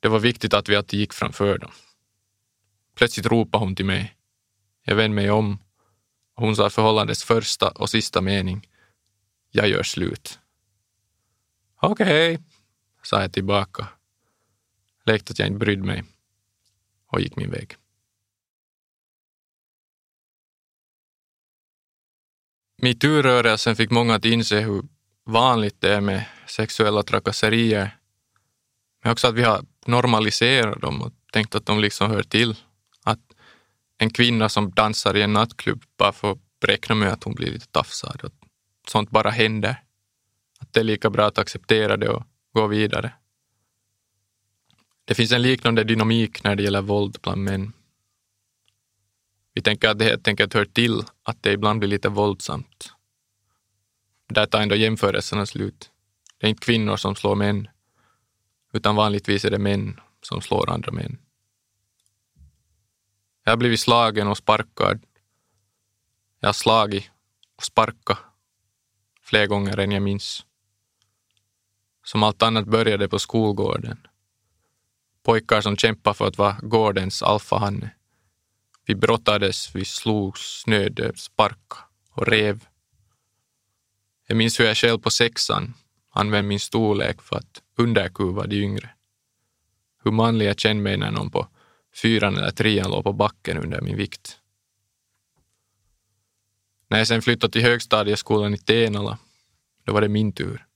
Det 0.00 0.08
var 0.08 0.18
viktigt 0.18 0.54
att 0.54 0.68
vi 0.68 0.76
alltid 0.76 1.00
gick 1.00 1.12
framför 1.12 1.58
dem. 1.58 1.70
Plötsligt 2.96 3.26
ropade 3.26 3.64
hon 3.64 3.76
till 3.76 3.84
mig. 3.84 4.14
Jag 4.84 4.96
vände 4.96 5.14
mig 5.14 5.30
om 5.30 5.58
och 6.34 6.44
hon 6.44 6.56
sa 6.56 6.70
förhållandets 6.70 7.24
första 7.24 7.68
och 7.68 7.90
sista 7.90 8.20
mening. 8.20 8.68
Jag 9.50 9.68
gör 9.68 9.82
slut. 9.82 10.38
Okej, 11.80 12.34
okay, 12.34 12.44
sa 13.02 13.20
jag 13.20 13.32
tillbaka. 13.32 13.88
Lekte 15.04 15.30
att 15.30 15.38
jag 15.38 15.48
inte 15.48 15.58
brydde 15.58 15.82
mig 15.82 16.04
och 17.06 17.20
gick 17.20 17.36
min 17.36 17.50
väg. 17.50 17.76
Metoo-rörelsen 22.82 23.76
fick 23.76 23.90
många 23.90 24.14
att 24.14 24.24
inse 24.24 24.60
hur 24.60 24.82
vanligt 25.24 25.80
det 25.80 25.94
är 25.94 26.00
med 26.00 26.24
sexuella 26.46 27.02
trakasserier. 27.02 27.96
Men 29.02 29.12
också 29.12 29.28
att 29.28 29.34
vi 29.34 29.42
har 29.42 29.64
normaliserat 29.86 30.80
dem 30.80 31.02
och 31.02 31.12
tänkt 31.32 31.54
att 31.54 31.66
de 31.66 31.80
liksom 31.80 32.10
hör 32.10 32.22
till. 32.22 32.56
Att 33.04 33.20
en 33.98 34.10
kvinna 34.10 34.48
som 34.48 34.70
dansar 34.70 35.16
i 35.16 35.22
en 35.22 35.32
nattklubb 35.32 35.82
bara 35.96 36.12
får 36.12 36.38
räkna 36.66 36.94
med 36.94 37.12
att 37.12 37.24
hon 37.24 37.34
blir 37.34 37.50
lite 37.50 37.66
tafsad. 37.66 38.20
Att 38.24 38.32
sånt 38.88 39.10
bara 39.10 39.30
händer. 39.30 39.82
Att 40.60 40.72
det 40.72 40.80
är 40.80 40.84
lika 40.84 41.10
bra 41.10 41.26
att 41.26 41.38
acceptera 41.38 41.96
det 41.96 42.08
och 42.08 42.22
gå 42.52 42.66
vidare. 42.66 43.12
Det 45.04 45.14
finns 45.14 45.32
en 45.32 45.42
liknande 45.42 45.84
dynamik 45.84 46.44
när 46.44 46.56
det 46.56 46.62
gäller 46.62 46.82
våld 46.82 47.18
bland 47.22 47.44
män. 47.44 47.72
Vi 49.58 49.62
tänker 49.62 49.88
att 49.88 49.98
det 49.98 50.04
helt 50.04 50.28
enkelt 50.28 50.54
hör 50.54 50.64
till 50.64 51.02
att 51.22 51.42
det 51.42 51.52
ibland 51.52 51.78
blir 51.78 51.88
lite 51.88 52.08
våldsamt. 52.08 52.92
Där 54.28 54.46
tar 54.46 54.60
ändå 54.60 54.74
jämförelserna 54.74 55.46
slut. 55.46 55.90
Det 56.38 56.46
är 56.46 56.50
inte 56.50 56.64
kvinnor 56.64 56.96
som 56.96 57.16
slår 57.16 57.34
män, 57.34 57.68
utan 58.72 58.96
vanligtvis 58.96 59.44
är 59.44 59.50
det 59.50 59.58
män 59.58 60.00
som 60.22 60.40
slår 60.40 60.70
andra 60.70 60.92
män. 60.92 61.18
Jag 63.44 63.52
har 63.52 63.56
blivit 63.56 63.80
slagen 63.80 64.28
och 64.28 64.36
sparkad. 64.36 65.00
Jag 66.40 66.48
har 66.48 66.52
slagit 66.52 67.10
och 67.56 67.64
sparkat 67.64 68.18
fler 69.22 69.46
gånger 69.46 69.78
än 69.78 69.92
jag 69.92 70.02
minns. 70.02 70.46
Som 72.04 72.22
allt 72.22 72.42
annat 72.42 72.66
började 72.66 73.08
på 73.08 73.18
skolgården. 73.18 74.06
Pojkar 75.22 75.60
som 75.60 75.76
kämpade 75.76 76.14
för 76.14 76.28
att 76.28 76.38
vara 76.38 76.56
gårdens 76.62 77.22
alfahanne. 77.22 77.97
Vi 78.88 78.94
brottades, 78.94 79.74
vi 79.74 79.84
slogs, 79.84 80.40
snödde, 80.40 81.16
sparkade 81.16 81.82
och 82.10 82.26
rev. 82.26 82.64
Jag 84.26 84.36
minns 84.36 84.60
hur 84.60 84.64
jag 84.64 84.76
själv 84.76 84.98
på 84.98 85.10
sexan 85.10 85.74
använde 86.10 86.48
min 86.48 86.60
storlek 86.60 87.22
för 87.22 87.36
att 87.36 87.62
underkuva 87.76 88.46
de 88.46 88.56
yngre. 88.56 88.90
Hur 90.04 90.10
manlig 90.10 90.46
jag 90.46 90.58
kände 90.58 90.82
mig 90.82 90.96
när 90.96 91.10
någon 91.10 91.30
på 91.30 91.48
fyran 92.02 92.36
eller 92.36 92.50
trean 92.50 92.90
låg 92.90 93.04
på 93.04 93.12
backen 93.12 93.58
under 93.58 93.80
min 93.80 93.96
vikt. 93.96 94.40
När 96.88 96.98
jag 96.98 97.06
sen 97.06 97.22
flyttade 97.22 97.52
till 97.52 97.62
högstadieskolan 97.62 98.54
i 98.54 98.58
Tenala, 98.58 99.18
då 99.84 99.92
var 99.92 100.00
det 100.00 100.08
min 100.08 100.32
tur. 100.32 100.66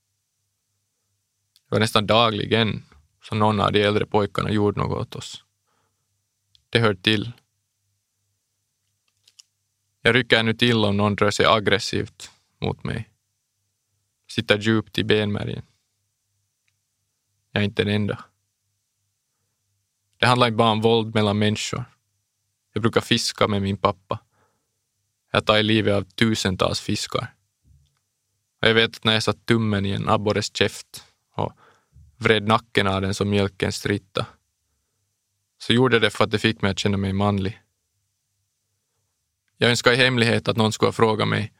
Det 1.69 1.75
var 1.75 1.79
nästan 1.79 2.07
dagligen 2.07 2.85
som 3.23 3.39
någon 3.39 3.59
av 3.59 3.71
de 3.71 3.83
äldre 3.83 4.05
pojkarna 4.05 4.51
gjorde 4.51 4.81
något 4.81 5.01
åt 5.01 5.15
oss. 5.15 5.43
Det 6.69 6.79
hör 6.79 6.93
till. 6.93 7.31
Jag 10.05 10.15
rycker 10.15 10.39
ännu 10.39 10.53
till 10.53 10.85
om 10.85 10.97
någon 10.97 11.17
rör 11.17 11.31
sig 11.31 11.45
aggressivt 11.45 12.31
mot 12.61 12.83
mig. 12.83 13.09
Sitter 14.31 14.57
djupt 14.57 14.97
i 14.97 15.03
benmärgen. 15.03 15.65
Jag 17.51 17.61
är 17.61 17.65
inte 17.65 17.83
den 17.83 17.95
enda. 17.95 18.25
Det 20.17 20.25
handlar 20.27 20.47
inte 20.47 20.57
bara 20.57 20.71
om 20.71 20.81
våld 20.81 21.15
mellan 21.15 21.39
människor. 21.39 21.85
Jag 22.73 22.81
brukar 22.81 23.01
fiska 23.01 23.47
med 23.47 23.61
min 23.61 23.77
pappa. 23.77 24.19
Jag 25.31 25.45
tar 25.45 25.57
i 25.57 25.63
livet 25.63 25.93
av 25.93 26.01
tusentals 26.01 26.79
fiskar. 26.79 27.33
Och 28.61 28.67
jag 28.67 28.73
vet 28.73 28.97
att 28.97 29.03
när 29.03 29.13
jag 29.13 29.23
satt 29.23 29.45
tummen 29.45 29.85
i 29.85 29.91
en 29.91 30.09
abborres 30.09 30.55
käft 30.55 31.03
och 31.35 31.53
vred 32.17 32.47
nacken 32.47 32.87
av 32.87 33.01
den 33.01 33.13
som 33.13 33.29
mjölken 33.29 33.71
stritta, 33.71 34.25
så 35.57 35.73
gjorde 35.73 35.99
det 35.99 36.09
för 36.09 36.23
att 36.23 36.31
det 36.31 36.39
fick 36.39 36.61
mig 36.61 36.71
att 36.71 36.79
känna 36.79 36.97
mig 36.97 37.13
manlig. 37.13 37.62
Jag 39.57 39.69
önskar 39.69 39.91
i 39.91 39.95
hemlighet 39.95 40.47
att 40.47 40.57
någon 40.57 40.71
skulle 40.71 40.91
fråga 40.91 41.25
mig 41.25 41.53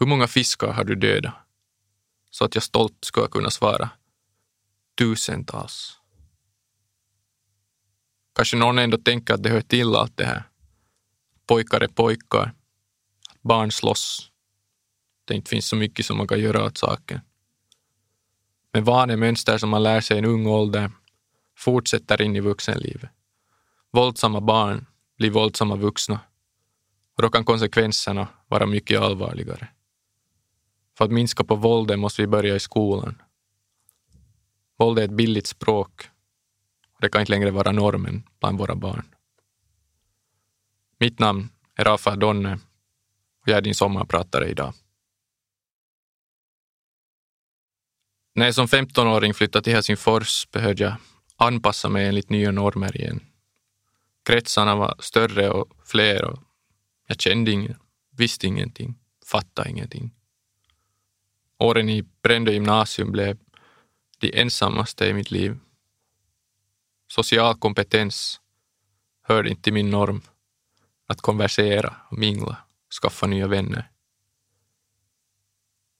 hur 0.00 0.06
många 0.06 0.26
fiskar 0.26 0.72
har 0.72 0.84
du 0.84 0.94
dödat? 0.94 1.34
Så 2.30 2.44
att 2.44 2.54
jag 2.54 2.64
stolt 2.64 3.04
skulle 3.04 3.28
kunna 3.28 3.50
svara 3.50 3.90
tusentals. 4.98 5.98
Kanske 8.34 8.56
någon 8.56 8.78
ändå 8.78 8.98
tänker 8.98 9.34
att 9.34 9.42
det 9.42 9.50
hör 9.50 9.60
till 9.60 9.94
allt 9.94 10.16
det 10.16 10.24
här. 10.24 10.42
Pojkar 11.46 11.80
är 11.80 11.88
pojkar. 11.88 12.54
Barn 13.40 13.70
slåss. 13.70 14.30
Det 15.24 15.34
inte 15.34 15.50
finns 15.50 15.66
så 15.66 15.76
mycket 15.76 16.06
som 16.06 16.16
man 16.16 16.28
kan 16.28 16.40
göra 16.40 16.64
åt 16.64 16.78
saken. 16.78 17.20
Men 18.72 18.84
vanemönster 18.84 19.58
som 19.58 19.70
man 19.70 19.82
lär 19.82 20.00
sig 20.00 20.16
i 20.16 20.18
en 20.18 20.24
ung 20.24 20.46
ålder 20.46 20.90
fortsätter 21.56 22.22
in 22.22 22.36
i 22.36 22.40
vuxenlivet. 22.40 23.10
Våldsamma 23.90 24.40
barn 24.40 24.86
blir 25.18 25.30
våldsamma 25.30 25.76
vuxna 25.76 26.20
och 27.16 27.22
då 27.22 27.30
kan 27.30 27.44
konsekvenserna 27.44 28.28
vara 28.48 28.66
mycket 28.66 29.00
allvarligare. 29.00 29.68
För 30.98 31.04
att 31.04 31.10
minska 31.10 31.44
på 31.44 31.54
våldet 31.54 31.98
måste 31.98 32.22
vi 32.22 32.26
börja 32.26 32.56
i 32.56 32.60
skolan. 32.60 33.22
Våld 34.78 34.98
är 34.98 35.04
ett 35.04 35.10
billigt 35.10 35.46
språk 35.46 36.10
det 37.00 37.08
kan 37.08 37.20
inte 37.20 37.32
längre 37.32 37.50
vara 37.50 37.72
normen 37.72 38.22
bland 38.40 38.58
våra 38.58 38.74
barn. 38.74 39.14
Mitt 40.98 41.18
namn 41.18 41.48
är 41.74 41.84
Rafa 41.84 42.16
Donne 42.16 42.58
och 43.42 43.48
jag 43.48 43.56
är 43.56 43.62
din 43.62 43.74
sommarpratare 43.74 44.48
idag. 44.48 44.74
När 48.34 48.44
jag 48.44 48.54
som 48.54 48.66
15-åring 48.66 49.34
flyttade 49.34 49.64
till 49.64 49.72
Helsingfors 49.72 50.50
behövde 50.50 50.84
jag 50.84 50.94
anpassa 51.36 51.88
mig 51.88 52.06
enligt 52.06 52.30
nya 52.30 52.50
normer 52.50 52.96
igen. 52.96 53.20
Kretsarna 54.28 54.76
var 54.76 54.94
större 54.98 55.50
och 55.50 55.76
fler 55.84 56.24
och 56.24 56.38
jag 57.06 57.20
kände 57.20 57.50
ingen, 57.50 57.78
visste 58.10 58.46
ingenting, 58.46 58.98
fattade 59.26 59.70
ingenting. 59.70 60.10
Åren 61.58 61.88
i 61.88 62.02
Brändö 62.22 62.52
gymnasium 62.52 63.12
blev 63.12 63.38
de 64.18 64.40
ensammaste 64.40 65.06
i 65.06 65.14
mitt 65.14 65.30
liv 65.30 65.58
social 67.06 67.58
kompetens 67.58 68.40
hörde 69.22 69.50
inte 69.50 69.62
till 69.62 69.72
min 69.72 69.90
norm. 69.90 70.22
Att 71.06 71.20
konversera 71.20 71.96
och 72.10 72.18
mingla, 72.18 72.56
skaffa 73.02 73.26
nya 73.26 73.46
vänner. 73.46 73.90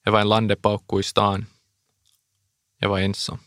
Jag 0.04 0.12
var 0.12 0.20
en 0.20 0.28
landepaukku 0.28 1.00
i 1.00 1.02
stan. 1.02 1.46
Jag 2.78 2.88
var 2.88 2.98
ensam. 2.98 3.38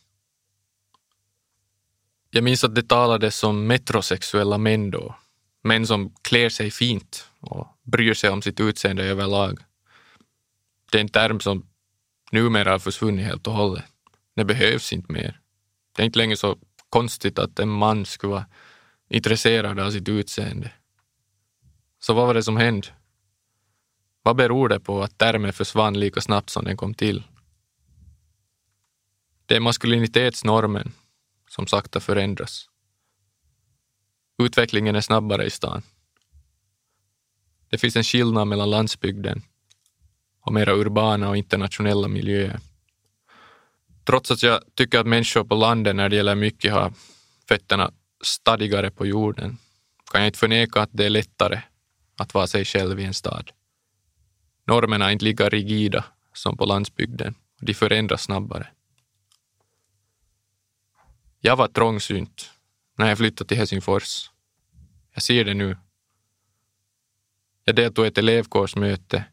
Jag 2.34 2.44
minns 2.44 2.63
att 2.63 2.76
det 2.76 2.88
talades 2.88 3.44
om 3.44 3.67
metrosexuella 3.67 4.58
män 4.58 4.91
då. 4.91 5.15
Män 5.63 5.88
som 5.88 6.15
klär 6.22 6.50
sig 6.50 6.72
fint 6.72 7.28
och 7.39 7.67
bryr 7.84 8.13
sig 8.13 8.30
om 8.30 8.41
sitt 8.41 8.60
utseende 8.60 9.04
överlag. 9.04 9.60
Det 10.91 10.98
är 10.98 11.02
en 11.02 11.10
term 11.10 11.39
som 11.39 11.65
numera 12.32 12.72
har 12.72 12.80
försvunnit 12.80 13.26
helt 13.26 13.48
och 13.48 13.54
hållet. 13.54 13.86
Det 14.36 14.46
behövs 14.46 14.94
inte 14.94 15.12
mer. 15.12 15.39
Det 15.96 16.02
är 16.02 16.06
inte 16.06 16.20
längre 16.20 16.38
så 16.38 16.58
konstigt 16.89 17.39
att 17.39 17.60
en 17.60 17.70
man 17.70 18.06
skulle 18.06 18.32
vara 18.32 18.46
intresserad 19.10 19.80
av 19.80 19.91
sitt 19.91 20.10
utseende. 20.10 20.72
Så 22.00 22.13
vad 22.13 22.28
var 22.28 22.34
det 22.34 22.44
som 22.44 22.58
hände? 22.58 22.88
Vad 24.24 24.36
beror 24.36 24.70
det 24.70 24.80
på 24.80 25.04
att 25.04 25.17
termen 25.17 25.54
försvann 25.54 26.00
lika 26.00 26.22
snabbt 26.22 26.50
som 26.50 26.65
den 26.65 26.78
kom 26.78 26.94
till? 26.94 27.24
Det 29.46 29.56
är 29.56 29.60
maskulinitetsnormen 29.60 30.91
som 31.62 31.67
sakta 31.67 32.00
förändras. 32.00 32.69
Utvecklingen 34.43 34.95
är 34.95 35.02
snabbare 35.02 35.45
i 35.45 35.50
stan. 35.50 35.82
Det 37.69 37.78
finns 37.78 37.95
en 37.95 38.04
skillnad 38.04 38.47
mellan 38.47 38.69
landsbygden 38.69 39.41
och 40.41 40.54
mera 40.54 40.74
urbana 40.74 41.30
och 41.30 41.38
internationella 41.38 42.08
miljöer. 42.08 42.60
Trots 44.04 44.32
att 44.32 44.43
jag 44.43 44.62
tycker 44.76 45.00
att 45.00 45.08
människor 45.08 45.43
på 45.43 45.56
landet 45.56 45.95
när 45.95 46.10
det 46.10 46.15
gäller 46.15 46.36
mycket 46.36 46.74
har 46.74 46.93
fötterna 47.47 47.91
stadigare 48.24 48.91
på 48.91 49.06
jorden 49.06 49.58
kan 50.12 50.21
jag 50.21 50.28
inte 50.28 50.39
förneka 50.39 50.82
att 50.82 50.89
det 50.91 51.06
är 51.06 51.10
lättare 51.10 51.62
att 52.17 52.34
vara 52.34 52.47
sig 52.47 52.65
själv 52.65 53.00
i 53.00 53.04
en 53.04 53.13
stad. 53.13 53.52
Normerna 54.67 55.08
är 55.08 55.12
inte 55.12 55.26
lika 55.26 55.50
rigida 55.50 56.06
som 56.34 56.58
på 56.58 56.65
landsbygden 56.65 57.36
och 57.60 57.65
de 57.65 57.74
förändras 57.74 58.24
snabbare. 58.24 58.67
Jag 61.43 61.56
var 61.56 61.67
trångsynt 61.67 62.51
när 62.97 63.10
jag 63.10 63.17
flyttade 63.17 63.47
till 63.47 63.58
Helsingfors. 63.58 64.32
Jag 65.13 65.23
ser 65.23 65.45
det 65.45 65.54
nu. 65.54 65.77
Jag 67.63 67.75
deltog 67.75 68.06
i 68.06 68.08
ett 68.08 68.17
elevkårsmöte. 68.17 69.25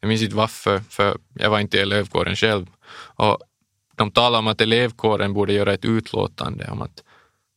Jag 0.00 0.08
minns 0.08 0.22
inte 0.22 0.36
varför, 0.36 0.80
för 0.80 1.18
jag 1.34 1.50
var 1.50 1.60
inte 1.60 1.76
i 1.76 1.80
elevkåren 1.80 2.36
själv. 2.36 2.66
Och 2.94 3.38
de 3.94 4.10
talade 4.10 4.38
om 4.38 4.46
att 4.46 4.60
elevkåren 4.60 5.32
borde 5.32 5.52
göra 5.52 5.74
ett 5.74 5.84
utlåtande 5.84 6.70
om 6.70 6.82
att 6.82 7.02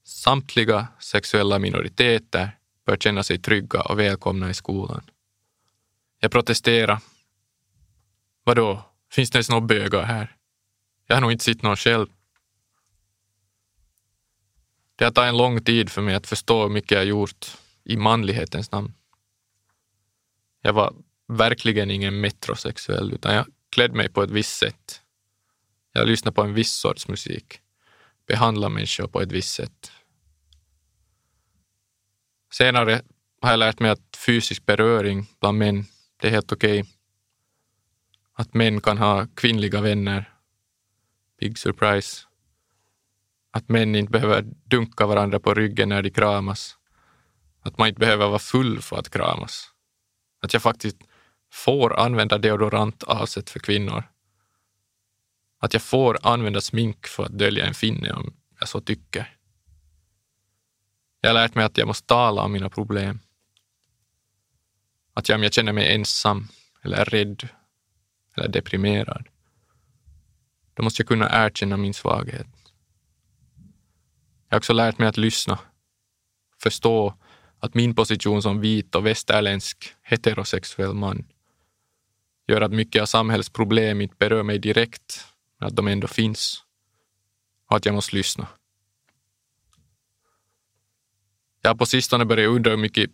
samtliga 0.04 0.88
sexuella 1.00 1.60
minoriteter 1.60 2.58
bör 2.86 2.98
känna 2.98 3.24
sig 3.24 3.40
trygga 3.40 3.82
och 3.82 4.00
välkomna 4.00 4.50
i 4.50 4.54
skolan. 4.54 5.10
Jag 6.20 6.32
protesterade. 6.32 7.02
Vadå, 8.44 8.86
finns 9.12 9.32
det 9.32 9.38
ens 9.38 9.50
några 9.50 9.68
bögar 9.68 10.04
här? 10.04 10.36
Jag 11.08 11.16
har 11.16 11.22
nog 11.22 11.32
inte 11.32 11.44
sett 11.44 11.62
någon 11.62 11.76
själv. 11.76 12.08
Det 14.98 15.04
har 15.04 15.12
tagit 15.12 15.30
en 15.30 15.38
lång 15.38 15.64
tid 15.64 15.90
för 15.90 16.02
mig 16.02 16.16
att 16.16 16.28
förstå 16.28 16.62
hur 16.62 16.70
mycket 16.70 16.92
jag 16.92 17.06
gjort 17.06 17.58
i 17.84 17.98
manlighetens 17.98 18.72
namn. 18.72 18.94
Jag 20.62 20.74
var 20.74 20.94
verkligen 21.28 21.92
ingen 21.92 22.22
metrosexuell, 22.22 23.14
utan 23.14 23.36
jag 23.36 23.46
klädde 23.70 23.94
mig 23.94 24.10
på 24.10 24.24
ett 24.24 24.32
visst 24.32 24.58
sätt. 24.58 25.02
Jag 25.92 26.08
lyssnade 26.08 26.36
på 26.36 26.42
en 26.42 26.54
viss 26.54 26.74
sorts 26.74 27.08
musik. 27.08 27.60
behandlade 28.28 28.74
människor 28.74 29.08
på 29.08 29.22
ett 29.22 29.32
visst 29.32 29.54
sätt. 29.54 29.92
Senare 32.54 33.02
har 33.42 33.50
jag 33.50 33.60
lärt 33.60 33.80
mig 33.80 33.92
att 33.92 34.18
fysisk 34.26 34.66
beröring 34.66 35.26
bland 35.40 35.58
män, 35.58 35.86
det 36.18 36.28
är 36.28 36.32
helt 36.32 36.52
okej. 36.52 36.82
Okay. 36.82 36.94
Att 38.34 38.54
män 38.54 38.82
kan 38.82 38.98
ha 38.98 39.28
kvinnliga 39.36 39.82
vänner. 39.82 40.34
Big 41.40 41.58
surprise. 41.58 42.27
Att 43.58 43.70
män 43.70 43.96
inte 43.96 44.12
behöver 44.12 44.42
dunka 44.66 45.06
varandra 45.06 45.40
på 45.40 45.54
ryggen 45.54 45.90
när 45.90 46.02
de 46.02 46.10
kramas. 46.10 46.78
Att 47.62 47.78
man 47.78 47.88
inte 47.88 48.00
behöver 48.00 48.28
vara 48.28 48.40
full 48.40 48.82
för 48.82 48.98
att 48.98 49.10
kramas. 49.10 49.72
Att 50.42 50.54
jag 50.54 50.62
faktiskt 50.62 50.98
får 51.52 52.00
använda 52.00 52.38
deodorant 52.38 53.04
avsett 53.04 53.50
för 53.50 53.60
kvinnor. 53.60 54.04
Att 55.60 55.74
jag 55.74 55.82
får 55.82 56.18
använda 56.22 56.62
smink 56.62 57.08
för 57.08 57.24
att 57.24 57.38
dölja 57.38 57.66
en 57.66 57.74
finne 57.74 58.12
om 58.12 58.34
jag 58.60 58.70
så 58.70 58.82
tycker. 58.82 59.38
Jag 61.22 61.30
har 61.30 61.34
lärt 61.34 61.56
mig 61.56 61.66
att 61.66 61.78
jag 61.78 61.88
måste 61.88 62.08
tala 62.08 62.42
om 62.42 62.52
mina 62.52 62.70
problem. 62.70 63.20
Att 65.14 65.30
jag, 65.30 65.36
om 65.36 65.44
jag 65.44 65.54
känner 65.54 65.74
mig 65.74 65.96
ensam 65.96 66.48
eller 66.84 67.06
rädd 67.06 67.50
eller 68.36 68.48
deprimerad, 68.48 69.28
då 70.74 70.84
måste 70.84 71.02
jag 71.02 71.08
kunna 71.08 71.46
erkänna 71.46 71.78
min 71.78 71.94
svaghet. 71.94 72.48
Jag 74.50 74.56
har 74.56 74.60
också 74.60 74.74
lärt 74.74 74.98
mig 74.98 75.08
att 75.08 75.18
lyssna, 75.18 75.60
förstå 76.64 77.14
att 77.60 77.74
min 77.74 77.96
position 77.96 78.42
som 78.42 78.60
vit 78.60 78.96
och 78.96 79.06
västerländsk 79.06 79.96
heterosexuell 80.02 80.94
man 80.94 81.26
gör 82.48 82.62
att 82.62 82.72
mycket 82.72 83.02
av 83.02 83.06
samhällsproblem 83.06 84.02
inte 84.02 84.16
berör 84.20 84.44
mig 84.44 84.60
direkt, 84.60 85.26
men 85.60 85.68
att 85.68 85.76
de 85.76 85.88
ändå 85.88 86.08
finns 86.08 86.64
och 87.70 87.78
att 87.78 87.86
jag 87.86 87.96
måste 87.96 88.16
lyssna. 88.16 88.48
Jag 91.62 91.70
har 91.70 91.76
på 91.76 91.86
sistone 91.86 92.26
börjat 92.26 92.50
undra 92.50 92.72
hur 92.72 92.78
mycket 92.78 93.10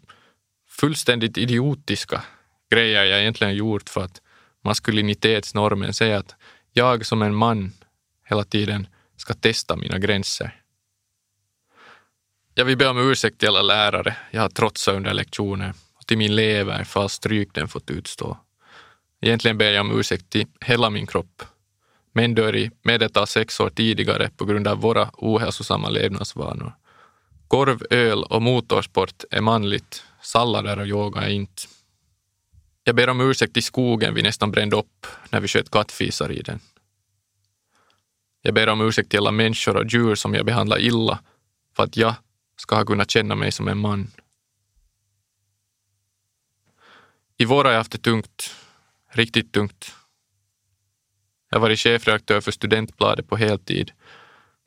fullständigt 0.70 1.38
idiotiska 1.38 2.24
grejer 2.70 3.04
jag 3.04 3.22
egentligen 3.22 3.56
gjort 3.56 3.90
för 3.90 4.02
att 4.02 4.22
maskulinitetsnormen 4.64 5.94
säger 5.94 6.18
att 6.18 6.36
jag 6.72 7.06
som 7.06 7.22
en 7.22 7.36
man 7.36 7.72
hela 8.30 8.44
tiden 8.44 8.88
ska 9.18 9.34
testa 9.34 9.76
mina 9.76 10.00
gränser. 10.00 10.63
Jag 12.56 12.66
vill 12.66 12.78
be 12.78 12.88
om 12.88 12.98
ursäkt 13.12 13.40
till 13.40 13.48
alla 13.48 13.62
lärare 13.62 14.16
jag 14.32 14.42
har 14.42 14.50
trotsat 14.50 14.96
under 14.96 15.14
lektioner 15.14 15.74
och 15.94 16.08
till 16.08 16.18
min 16.18 16.36
lever 16.36 16.84
för 16.84 17.08
stryk 17.08 17.50
den 17.54 17.68
fått 17.68 17.92
utstå. 17.92 18.38
Egentligen 19.22 19.58
ber 19.58 19.72
jag 19.72 19.82
om 19.82 20.00
ursäkt 20.00 20.30
till 20.30 20.48
hela 20.62 20.90
min 20.90 21.08
kropp. 21.08 21.44
Män 22.12 22.36
dör 22.36 22.56
i 22.56 22.72
medeltal 22.82 23.28
sex 23.28 23.60
år 23.60 23.70
tidigare 23.70 24.30
på 24.38 24.46
grund 24.46 24.68
av 24.68 24.82
våra 24.82 25.10
ohälsosamma 25.14 25.90
levnadsvanor. 25.90 26.74
Korv, 27.48 27.84
öl 27.90 28.24
och 28.24 28.42
motorsport 28.42 29.24
är 29.32 29.42
manligt, 29.42 30.04
sallader 30.22 30.80
och 30.80 30.88
yoga 30.88 31.22
är 31.22 31.30
inte. 31.30 31.62
Jag 32.84 32.96
ber 32.96 33.10
om 33.10 33.22
ursäkt 33.22 33.54
till 33.54 33.64
skogen 33.64 34.14
vi 34.14 34.22
nästan 34.22 34.52
brände 34.52 34.76
upp 34.76 35.08
när 35.30 35.40
vi 35.40 35.48
sköt 35.48 35.72
kattfisar 35.72 36.32
i 36.32 36.42
den. 36.42 36.60
Jag 38.42 38.54
ber 38.54 38.70
om 38.70 38.82
ursäkt 38.82 39.10
till 39.10 39.20
alla 39.20 39.32
människor 39.32 39.78
och 39.78 39.86
djur 39.86 40.16
som 40.16 40.34
jag 40.34 40.46
behandlar 40.46 40.80
illa 40.80 41.20
för 41.76 41.84
att 41.84 41.98
jag 41.98 42.14
ska 42.56 42.76
ha 42.76 42.86
kunnat 42.86 43.12
känna 43.12 43.36
mig 43.36 43.52
som 43.52 43.68
en 43.68 43.78
man. 43.78 44.12
I 47.38 47.46
vår 47.46 47.64
har 47.64 47.72
jag 47.72 47.80
haft 47.80 47.92
det 47.92 47.98
tungt, 47.98 48.56
riktigt 49.10 49.52
tungt. 49.52 49.96
Jag 51.50 51.58
har 51.58 51.62
varit 51.62 51.80
chefredaktör 51.80 52.42
för 52.42 52.52
Studentbladet 52.52 53.28
på 53.28 53.36
heltid 53.36 53.92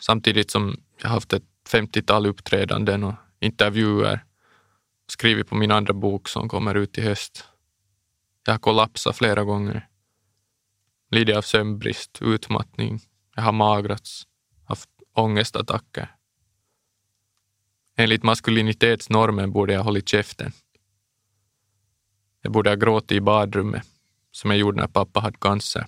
samtidigt 0.01 0.51
som 0.51 0.81
jag 1.03 1.09
haft 1.09 1.33
ett 1.33 1.45
50-tal 1.69 2.27
uppträdanden 2.27 3.05
och 3.05 3.15
intervjuer 3.41 4.25
skrivit 5.07 5.49
på 5.49 5.55
min 5.55 5.71
andra 5.71 5.95
bok 5.95 6.29
som 6.29 6.49
kommer 6.49 6.75
ut 6.75 6.99
i 6.99 7.01
höst. 7.01 7.45
Jag 8.47 8.53
har 8.53 8.59
kollapsat 8.59 9.17
flera 9.17 9.45
gånger. 9.45 9.89
Lidit 11.11 11.37
av 11.37 11.43
sömnbrist, 11.43 12.19
utmattning. 12.23 13.01
Jag 13.35 13.43
har 13.43 13.53
magrats, 13.53 14.23
haft 14.65 14.91
ångestattacker. 15.15 16.16
Enligt 17.97 18.23
maskulinitetsnormen 18.23 19.53
borde 19.53 19.73
jag 19.73 19.81
ha 19.81 19.85
hållit 19.85 20.09
käften. 20.09 20.53
Jag 22.43 22.53
borde 22.53 22.71
ha 22.71 22.75
gråtit 22.75 23.13
i 23.13 23.21
badrummet, 23.21 23.87
som 24.31 24.51
jag 24.51 24.59
gjorde 24.59 24.81
när 24.81 24.87
pappa 24.87 25.21
hade 25.21 25.39
cancer. 25.39 25.87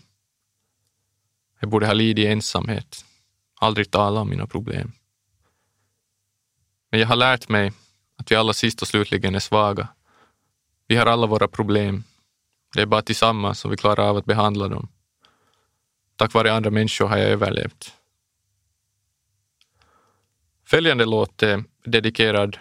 Jag 1.60 1.70
borde 1.70 1.86
ha 1.86 1.92
lidit 1.92 2.24
i 2.24 2.28
ensamhet, 2.28 3.04
aldrig 3.60 3.90
talat 3.90 4.20
om 4.20 4.30
mina 4.30 4.46
problem. 4.46 4.92
Men 6.90 7.00
jag 7.00 7.06
har 7.06 7.16
lärt 7.16 7.48
mig 7.48 7.72
att 8.16 8.30
vi 8.30 8.36
alla 8.36 8.52
sist 8.52 8.82
och 8.82 8.88
slutligen 8.88 9.34
är 9.34 9.38
svaga. 9.38 9.88
Vi 10.86 10.96
har 10.96 11.06
alla 11.06 11.26
våra 11.26 11.48
problem. 11.48 12.04
Det 12.74 12.82
är 12.82 12.86
bara 12.86 13.02
tillsammans 13.02 13.60
som 13.60 13.70
vi 13.70 13.76
klarar 13.76 14.08
av 14.08 14.16
att 14.16 14.24
behandla 14.24 14.68
dem. 14.68 14.88
Tack 16.16 16.32
vare 16.32 16.52
andra 16.52 16.70
människor 16.70 17.06
har 17.06 17.16
jag 17.16 17.28
överlevt. 17.28 17.94
Följande 20.64 21.04
låt 21.04 21.42
är 21.42 21.64
dedikerad 21.88 22.58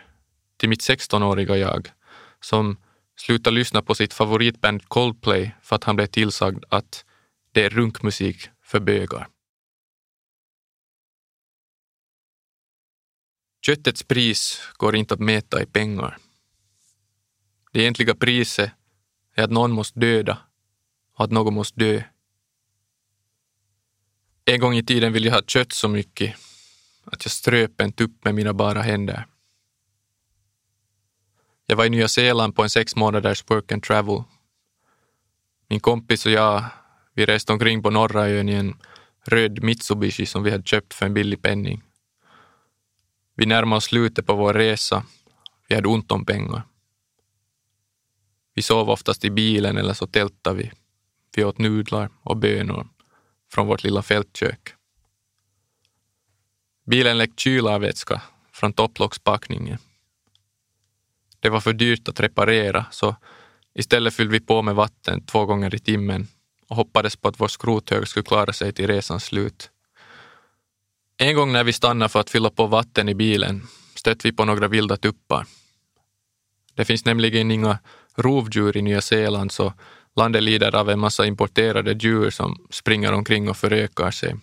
till 0.57 0.69
mitt 0.69 0.81
16-åriga 0.81 1.57
jag 1.57 1.91
som 2.41 2.77
slutade 3.15 3.55
lyssna 3.55 3.81
på 3.81 3.95
sitt 3.95 4.13
favoritband 4.13 4.89
Coldplay 4.89 5.51
för 5.61 5.75
att 5.75 5.83
han 5.83 5.95
blev 5.95 6.07
tillsagd 6.07 6.63
att 6.69 7.05
det 7.51 7.65
är 7.65 7.69
runkmusik 7.69 8.49
för 8.63 8.79
bögar. 8.79 9.27
Köttets 13.65 14.03
pris 14.03 14.61
går 14.77 14.95
inte 14.95 15.13
att 15.13 15.19
mäta 15.19 15.61
i 15.61 15.65
pengar. 15.65 16.17
Det 17.71 17.79
egentliga 17.79 18.15
priset 18.15 18.71
är 19.35 19.43
att 19.43 19.51
någon 19.51 19.71
måste 19.71 19.99
döda 19.99 20.37
och 21.13 21.23
att 21.23 21.31
någon 21.31 21.53
måste 21.53 21.79
dö. 21.79 22.03
En 24.45 24.59
gång 24.59 24.75
i 24.75 24.83
tiden 24.83 25.13
ville 25.13 25.27
jag 25.27 25.35
ha 25.35 25.41
kött 25.41 25.71
så 25.71 25.87
mycket 25.87 26.35
att 27.11 27.25
jag 27.25 27.31
ströp 27.31 27.81
en 27.81 27.91
tupp 27.91 28.25
med 28.25 28.35
mina 28.35 28.53
bara 28.53 28.81
händer. 28.81 29.27
Jag 31.65 31.75
var 31.75 31.85
i 31.85 31.89
Nya 31.89 32.07
Zeeland 32.07 32.55
på 32.55 32.63
en 32.63 32.69
sex 32.69 32.95
månaders 32.95 33.43
work 33.47 33.71
and 33.71 33.83
travel. 33.83 34.23
Min 35.67 35.79
kompis 35.79 36.25
och 36.25 36.31
jag, 36.31 36.63
vi 37.13 37.25
reste 37.25 37.53
omkring 37.53 37.83
på 37.83 37.89
norra 37.89 38.29
ön 38.29 38.49
i 38.49 38.53
en 38.53 38.75
röd 39.23 39.63
Mitsubishi 39.63 40.25
som 40.25 40.43
vi 40.43 40.51
hade 40.51 40.63
köpt 40.63 40.93
för 40.93 41.05
en 41.05 41.13
billig 41.13 41.41
penning. 41.41 41.83
Vi 43.35 43.45
närmade 43.45 43.77
oss 43.77 43.85
slutet 43.85 44.25
på 44.25 44.35
vår 44.35 44.53
resa. 44.53 45.03
Vi 45.67 45.75
hade 45.75 45.87
ont 45.87 46.11
om 46.11 46.25
pengar. 46.25 46.61
Vi 48.53 48.61
sov 48.61 48.89
oftast 48.89 49.25
i 49.25 49.29
bilen 49.29 49.77
eller 49.77 49.93
så 49.93 50.07
tältade 50.07 50.57
vi. 50.57 50.71
Vi 51.35 51.43
åt 51.43 51.57
nudlar 51.57 52.09
och 52.21 52.37
bönor 52.37 52.87
från 53.51 53.67
vårt 53.67 53.83
lilla 53.83 54.01
fältkök. 54.01 54.76
Bilen 56.89 57.17
läckte 57.17 57.41
kylarvätska 57.41 58.21
från 58.51 58.73
topplockspackningen. 58.73 59.77
Det 61.39 61.49
var 61.49 61.59
för 61.59 61.73
dyrt 61.73 62.07
att 62.07 62.19
reparera, 62.19 62.85
så 62.91 63.15
istället 63.73 64.13
fyllde 64.13 64.31
vi 64.31 64.39
på 64.39 64.61
med 64.61 64.75
vatten 64.75 65.25
två 65.25 65.45
gånger 65.45 65.75
i 65.75 65.79
timmen 65.79 66.27
och 66.67 66.75
hoppades 66.75 67.15
på 67.15 67.27
att 67.27 67.39
vår 67.39 67.47
skrothög 67.47 68.07
skulle 68.07 68.23
klara 68.23 68.53
sig 68.53 68.73
till 68.73 68.87
resans 68.87 69.23
slut. 69.23 69.69
En 71.17 71.35
gång 71.35 71.51
när 71.51 71.63
vi 71.63 71.73
stannade 71.73 72.09
för 72.09 72.19
att 72.19 72.29
fylla 72.29 72.49
på 72.49 72.67
vatten 72.67 73.09
i 73.09 73.15
bilen 73.15 73.67
stötte 73.95 74.27
vi 74.27 74.31
på 74.31 74.45
några 74.45 74.67
vilda 74.67 74.97
tuppar. 74.97 75.45
Det 76.73 76.85
finns 76.85 77.05
nämligen 77.05 77.51
inga 77.51 77.79
rovdjur 78.15 78.77
i 78.77 78.81
Nya 78.81 79.01
Zeeland 79.01 79.51
så 79.51 79.73
landet 80.15 80.43
lider 80.43 80.75
av 80.75 80.89
en 80.89 80.99
massa 80.99 81.25
importerade 81.25 81.93
djur 81.93 82.29
som 82.29 82.67
springer 82.69 83.13
omkring 83.13 83.49
och 83.49 83.57
förökar 83.57 84.11
sig. 84.11 84.35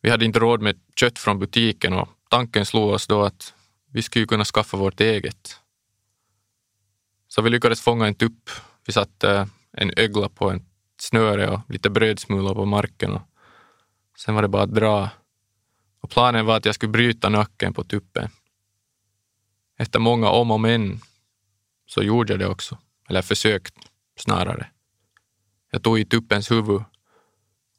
Vi 0.00 0.10
hade 0.10 0.24
inte 0.24 0.38
råd 0.38 0.62
med 0.62 0.80
kött 0.96 1.18
från 1.18 1.38
butiken 1.38 1.92
och 1.92 2.08
tanken 2.30 2.66
slog 2.66 2.90
oss 2.90 3.06
då 3.06 3.22
att 3.22 3.54
vi 3.92 4.02
skulle 4.02 4.26
kunna 4.26 4.44
skaffa 4.44 4.76
vårt 4.76 5.00
eget. 5.00 5.60
Så 7.28 7.42
vi 7.42 7.50
lyckades 7.50 7.80
fånga 7.80 8.06
en 8.06 8.14
tupp. 8.14 8.50
Vi 8.86 8.92
satte 8.92 9.48
en 9.72 9.92
ögla 9.96 10.28
på 10.28 10.50
en 10.50 10.66
snöre 11.00 11.48
och 11.50 11.60
lite 11.68 11.90
brödsmulor 11.90 12.54
på 12.54 12.64
marken 12.64 13.12
och 13.12 13.22
sen 14.18 14.34
var 14.34 14.42
det 14.42 14.48
bara 14.48 14.62
att 14.62 14.74
dra. 14.74 15.10
Och 16.00 16.10
planen 16.10 16.46
var 16.46 16.56
att 16.56 16.64
jag 16.64 16.74
skulle 16.74 16.92
bryta 16.92 17.28
nacken 17.28 17.74
på 17.74 17.84
tuppen. 17.84 18.28
Efter 19.78 19.98
många 19.98 20.28
om 20.28 20.50
och 20.50 20.60
men 20.60 21.00
så 21.86 22.02
gjorde 22.02 22.32
jag 22.32 22.40
det 22.40 22.46
också, 22.46 22.78
eller 23.08 23.22
försökt 23.22 23.74
snarare. 24.16 24.70
Jag 25.70 25.82
tog 25.82 25.98
i 25.98 26.04
tuppens 26.04 26.50
huvud 26.50 26.82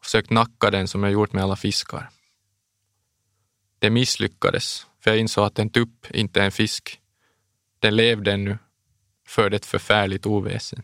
och 0.02 0.06
försökt 0.06 0.30
nacka 0.30 0.72
den 0.72 0.88
som 0.88 1.04
jag 1.04 1.12
gjort 1.12 1.34
med 1.34 1.44
alla 1.44 1.56
fiskar. 1.56 2.10
Det 3.80 3.90
misslyckades, 3.90 4.88
för 5.00 5.12
jag 5.12 5.20
insåg 5.20 5.46
att 5.46 5.60
en 5.60 5.70
tupp 5.70 6.12
inte 6.12 6.42
är 6.42 6.46
en 6.46 6.52
fisk. 6.52 7.02
Den 7.80 7.96
levde 7.96 8.32
ännu, 8.32 8.58
förde 9.28 9.56
ett 9.56 9.66
förfärligt 9.66 10.26
oväsen. 10.26 10.84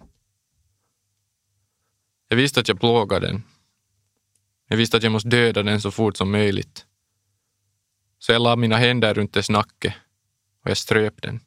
Jag 2.27 2.37
visste 2.37 2.59
att 2.59 2.67
jag 2.67 2.79
plågade 2.79 3.27
den. 3.27 3.43
Jag 4.67 4.77
visste 4.77 4.97
att 4.97 5.03
jag 5.03 5.11
måste 5.11 5.29
döda 5.29 5.63
den 5.63 5.81
så 5.81 5.91
fort 5.91 6.17
som 6.17 6.31
möjligt. 6.31 6.85
Så 8.19 8.31
jag 8.31 8.41
la 8.41 8.55
mina 8.55 8.77
händer 8.77 9.13
runt 9.13 9.33
dess 9.33 9.49
nacke 9.49 9.95
och 10.63 10.69
jag 10.69 10.77
ströp 10.77 11.21
den. 11.21 11.39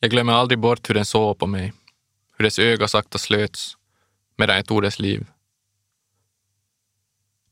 Jag 0.00 0.10
glömmer 0.10 0.32
aldrig 0.32 0.58
bort 0.58 0.90
hur 0.90 0.94
den 0.94 1.04
såg 1.04 1.38
på 1.38 1.46
mig, 1.46 1.72
hur 2.36 2.44
dess 2.44 2.58
öga 2.58 2.88
sakta 2.88 3.18
slöts 3.18 3.76
medan 4.36 4.56
jag 4.56 4.66
tog 4.66 4.82
dess 4.82 4.98
liv. 4.98 5.26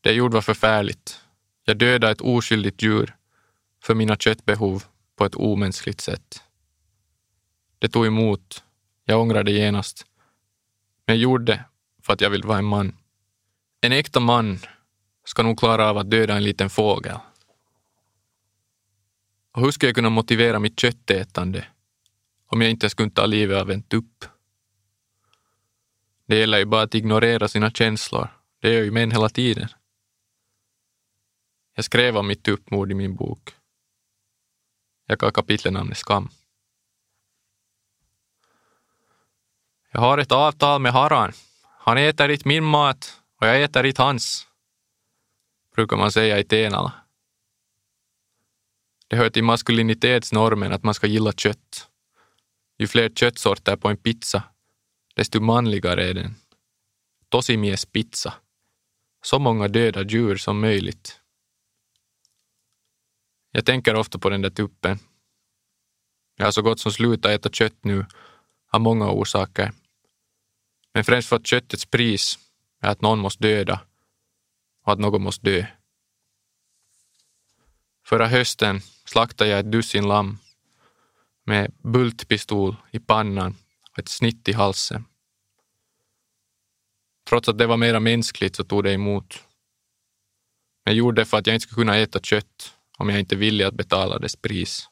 Det 0.07 0.11
jag 0.11 0.17
gjorde 0.17 0.35
var 0.35 0.43
förfärligt. 0.43 1.21
Jag 1.65 1.77
dödade 1.77 2.13
ett 2.13 2.21
oskyldigt 2.21 2.83
djur 2.83 3.17
för 3.83 3.95
mina 3.95 4.17
köttbehov 4.17 4.85
på 5.17 5.25
ett 5.25 5.35
omänskligt 5.35 6.01
sätt. 6.01 6.43
Det 7.79 7.89
tog 7.89 8.07
emot. 8.07 8.65
Jag 9.05 9.21
ångrade 9.21 9.51
genast. 9.51 10.07
Men 11.07 11.17
jag 11.17 11.23
gjorde 11.23 11.53
det 11.53 11.65
för 12.03 12.13
att 12.13 12.21
jag 12.21 12.31
vill 12.31 12.43
vara 12.43 12.59
en 12.59 12.65
man. 12.65 12.97
En 13.81 13.93
äkta 13.93 14.21
man 14.21 14.59
ska 15.25 15.43
nog 15.43 15.59
klara 15.59 15.91
av 15.91 15.99
att 15.99 16.11
döda 16.11 16.37
en 16.37 16.45
liten 16.45 16.71
fågel. 16.71 17.19
Och 19.53 19.63
hur 19.63 19.71
ska 19.71 19.87
jag 19.87 19.95
kunna 19.95 20.11
motivera 20.11 20.59
mitt 20.59 20.81
köttätande 20.81 21.67
om 22.47 22.61
jag 22.61 22.71
inte 22.71 22.91
skulle 22.91 23.11
ta 23.11 23.27
livet 23.27 23.61
av 23.61 23.71
en 23.71 23.83
tupp? 23.83 24.25
Det 26.27 26.39
gäller 26.39 26.59
ju 26.59 26.65
bara 26.65 26.83
att 26.83 26.95
ignorera 26.95 27.49
sina 27.49 27.71
känslor. 27.71 28.29
Det 28.61 28.73
gör 28.73 28.83
ju 28.83 28.91
män 28.91 29.11
hela 29.11 29.29
tiden. 29.29 29.69
Jag 31.77 31.85
skrev 31.85 32.17
om 32.17 32.27
mitt 32.27 32.43
tuppmord 32.43 32.91
i 32.91 32.95
min 32.95 33.15
bok. 33.15 33.55
Jag 35.07 35.19
gav 35.19 35.31
kapitlet 35.31 35.73
namnet 35.73 35.99
Skam. 35.99 36.29
Jag 39.93 40.01
har 40.01 40.19
ett 40.19 40.33
avtal 40.33 40.81
med 40.81 40.93
Haran. 40.93 41.33
Han 41.63 41.99
äter 41.99 42.31
inte 42.31 42.49
min 42.49 42.65
mat 42.65 43.21
och 43.41 43.47
jag 43.47 43.63
äter 43.63 43.87
inte 43.87 44.03
hans, 44.03 44.47
brukar 45.75 45.97
man 45.97 46.13
säga 46.13 46.39
i 46.39 46.45
Tenala. 46.45 46.93
Det 49.09 49.17
hör 49.17 49.31
till 49.31 49.45
maskulinitetsnormen 49.45 50.73
att 50.73 50.83
man 50.83 50.95
ska 50.95 51.07
gilla 51.07 51.33
kött. 51.33 51.89
Ju 52.79 52.87
fler 52.87 53.09
köttsorter 53.09 53.77
på 53.77 53.89
en 53.89 53.97
pizza, 53.97 54.43
desto 55.15 55.41
manligare 55.41 56.09
är 56.09 56.15
den. 56.15 56.35
Tosimies 57.29 57.87
pizza. 57.87 58.35
Så 59.23 59.39
många 59.39 59.69
döda 59.69 60.03
djur 60.03 60.37
som 60.37 60.61
möjligt. 60.61 61.21
Jag 63.57 63.65
tänker 63.65 63.95
ofta 63.95 64.19
på 64.19 64.31
den 64.31 64.43
där 64.43 64.51
tuppen. 64.51 64.99
Jag 66.37 66.45
har 66.45 66.53
så 66.53 66.63
gott 66.63 66.81
som 66.81 66.93
slutat 66.93 67.31
äta 67.31 67.49
kött 67.49 67.85
nu 67.85 68.07
av 68.73 68.81
många 68.81 69.11
orsaker. 69.11 69.73
Men 70.95 71.05
främst 71.05 71.29
för 71.29 71.37
att 71.37 71.47
köttets 71.47 71.87
pris 71.87 72.39
är 72.81 72.89
att 72.89 73.01
någon 73.01 73.19
måste 73.19 73.43
döda 73.43 73.81
och 74.85 74.93
att 74.93 74.99
någon 74.99 75.23
måste 75.23 75.51
dö. 75.51 75.67
Förra 78.07 78.27
hösten 78.27 78.81
slaktade 79.05 79.51
jag 79.51 79.61
ett 79.61 79.73
dussin 79.73 80.09
lamm 80.09 80.39
med 81.45 81.73
bultpistol 81.83 82.77
i 82.91 82.99
pannan 82.99 83.57
och 83.93 83.99
ett 83.99 84.09
snitt 84.09 84.49
i 84.49 84.53
halsen. 84.53 85.05
Trots 87.29 87.49
att 87.49 87.59
det 87.59 87.67
var 87.67 87.77
mera 87.77 88.01
mänskligt 88.01 88.57
så 88.57 88.65
tog 88.65 88.85
det 88.85 88.93
emot. 88.93 89.45
Men 90.85 90.95
jag 90.95 90.99
gjorde 90.99 91.21
det 91.21 91.27
för 91.27 91.39
att 91.39 91.47
jag 91.47 91.57
inte 91.57 91.63
skulle 91.63 91.81
kunna 91.81 91.97
äta 91.97 92.21
kött 92.21 92.76
om 92.97 93.09
jag 93.09 93.21
inte 93.21 93.35
är 93.35 93.39
villig 93.39 93.65
att 93.65 93.75
betala 93.75 94.19
dess 94.19 94.37
pris. 94.37 94.89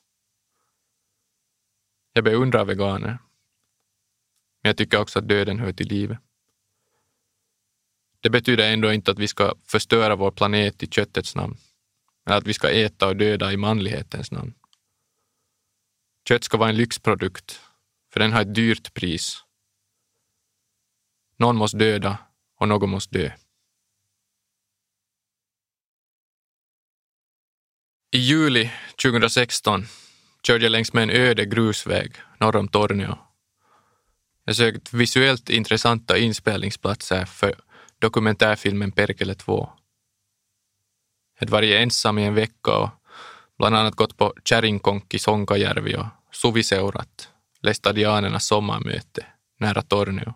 Jag 2.12 2.24
beundrar 2.24 2.64
veganer. 2.64 3.18
Men 4.62 4.68
jag 4.68 4.76
tycker 4.76 5.00
också 5.00 5.18
att 5.18 5.28
döden 5.28 5.58
hör 5.58 5.72
till 5.72 5.88
livet. 5.88 6.18
Det 8.20 8.30
betyder 8.30 8.72
ändå 8.72 8.92
inte 8.92 9.10
att 9.10 9.18
vi 9.18 9.28
ska 9.28 9.54
förstöra 9.64 10.16
vår 10.16 10.30
planet 10.30 10.82
i 10.82 10.86
köttets 10.86 11.34
namn. 11.34 11.56
Eller 12.26 12.36
att 12.36 12.46
vi 12.46 12.54
ska 12.54 12.70
äta 12.70 13.08
och 13.08 13.16
döda 13.16 13.52
i 13.52 13.56
manlighetens 13.56 14.32
namn. 14.32 14.54
Kött 16.28 16.44
ska 16.44 16.56
vara 16.56 16.68
en 16.68 16.76
lyxprodukt, 16.76 17.60
för 18.12 18.20
den 18.20 18.32
har 18.32 18.42
ett 18.42 18.54
dyrt 18.54 18.94
pris. 18.94 19.44
Någon 21.36 21.56
måste 21.56 21.76
döda 21.76 22.18
och 22.56 22.68
någon 22.68 22.90
måste 22.90 23.18
dö. 23.18 23.30
I 28.14 28.18
juli 28.18 28.70
2016 29.02 29.86
körde 30.46 30.64
jag 30.64 30.70
längs 30.70 30.92
med 30.92 31.02
en 31.02 31.10
öde 31.10 31.44
grusväg 31.44 32.12
norr 32.40 32.56
om 32.56 32.68
Tornio. 32.68 33.18
Jag 34.44 34.56
sökte 34.56 34.96
visuellt 34.96 35.50
intressanta 35.50 36.18
inspelningsplatser 36.18 37.24
för 37.24 37.54
dokumentärfilmen 37.98 38.92
Perkele 38.92 39.34
2. 39.34 39.68
Jag 41.34 41.40
hade 41.40 41.52
varit 41.52 41.74
ensam 41.74 42.18
i 42.18 42.24
en 42.24 42.34
vecka 42.34 42.76
och 42.76 42.90
bland 43.58 43.76
annat 43.76 43.94
gått 43.94 44.16
på 44.16 44.34
Kärringkonki 44.44 45.18
Sonkajärvi 45.18 45.96
och 45.96 46.06
Suviseurat, 46.32 47.28
Lestadianernas 47.62 48.46
sommarmöte 48.46 49.26
nära 49.58 49.82
Tornio. 49.82 50.34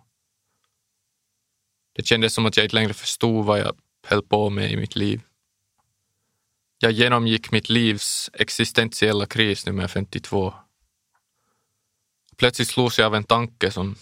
Det 1.95 2.07
kändes 2.07 2.35
som 2.35 2.47
att 2.47 2.57
jag 2.57 2.67
inte 2.67 2.77
längre 2.77 2.95
förstod 2.95 3.47
vad 3.47 3.59
jag 3.61 3.77
höll 4.07 4.23
på 4.23 4.51
med 4.51 4.73
i 4.73 4.77
mitt 4.77 4.97
liv. 4.97 5.21
Jag 6.81 6.93
genomgick 6.93 7.51
mitt 7.51 7.69
livs 7.69 8.31
existentiella 8.33 9.27
kris 9.27 9.67
nummer 9.67 9.89
52. 9.89 10.55
Plötsligt 12.37 12.69
slogs 12.69 12.99
jag 12.99 13.07
av 13.07 13.15
en 13.15 13.25
tanke 13.25 13.71
som 13.71 13.97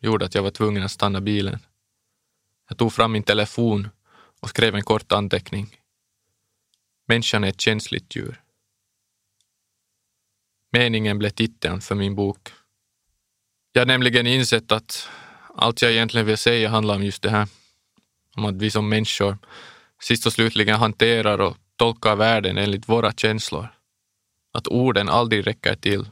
gjorde 0.00 0.24
att 0.24 0.34
jag 0.34 0.42
var 0.42 0.50
tvungen 0.50 0.82
att 0.82 0.90
stanna 0.90 1.20
bilen. 1.20 1.58
Jag 2.68 2.78
tog 2.78 2.92
fram 2.92 3.12
min 3.12 3.22
telefon 3.22 3.88
och 4.40 4.48
skrev 4.48 4.74
en 4.74 4.82
kort 4.82 5.12
anteckning. 5.12 5.76
Människan 7.06 7.44
är 7.44 7.48
ett 7.48 7.60
känsligt 7.60 8.16
djur. 8.16 8.42
Meningen 10.72 11.18
blev 11.18 11.30
titeln 11.30 11.80
för 11.80 11.94
min 11.94 12.14
bok. 12.14 12.48
Jag 13.72 13.80
har 13.80 13.86
nämligen 13.86 14.26
insett 14.26 14.72
att 14.72 15.08
allt 15.54 15.82
jag 15.82 15.92
egentligen 15.92 16.26
vill 16.26 16.38
säga 16.38 16.68
handlar 16.68 16.94
om 16.94 17.04
just 17.04 17.22
det 17.22 17.30
här. 17.30 17.48
Om 18.36 18.44
att 18.44 18.56
vi 18.56 18.70
som 18.70 18.88
människor 18.88 19.38
sist 20.00 20.26
och 20.26 20.32
slutligen 20.32 20.76
hanterar 20.78 21.38
och 21.38 21.56
tolkar 21.80 22.16
världen 22.16 22.58
enligt 22.58 22.88
våra 22.88 23.12
känslor. 23.12 23.68
Att 24.54 24.68
orden 24.68 25.08
aldrig 25.08 25.46
räcker 25.46 25.74
till. 25.74 26.08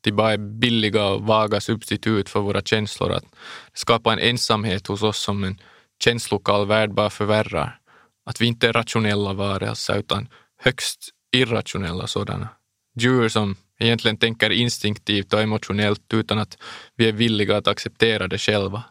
De 0.00 0.12
bara 0.12 0.32
är 0.32 0.38
billiga 0.38 1.06
och 1.06 1.22
vaga 1.22 1.60
substitut 1.60 2.28
för 2.28 2.40
våra 2.40 2.62
känslor. 2.62 3.12
Att 3.12 3.24
skapa 3.72 4.12
en 4.12 4.18
ensamhet 4.18 4.86
hos 4.86 5.02
oss 5.02 5.18
som 5.18 5.44
en 5.44 5.60
känslokall 6.04 6.66
värld 6.66 6.94
bara 6.94 7.10
förvärrar. 7.10 7.78
Att 8.26 8.40
vi 8.40 8.46
inte 8.46 8.68
är 8.68 8.72
rationella 8.72 9.32
varelser 9.32 9.98
utan 9.98 10.28
högst 10.58 11.10
irrationella 11.36 12.06
sådana. 12.06 12.48
Djur 12.96 13.28
som 13.28 13.56
egentligen 13.78 14.16
tänker 14.16 14.50
instinktivt 14.50 15.32
och 15.32 15.40
emotionellt 15.42 16.14
utan 16.14 16.38
att 16.38 16.58
vi 16.96 17.08
är 17.08 17.12
villiga 17.12 17.56
att 17.56 17.68
acceptera 17.68 18.28
det 18.28 18.38
själva. 18.38 18.82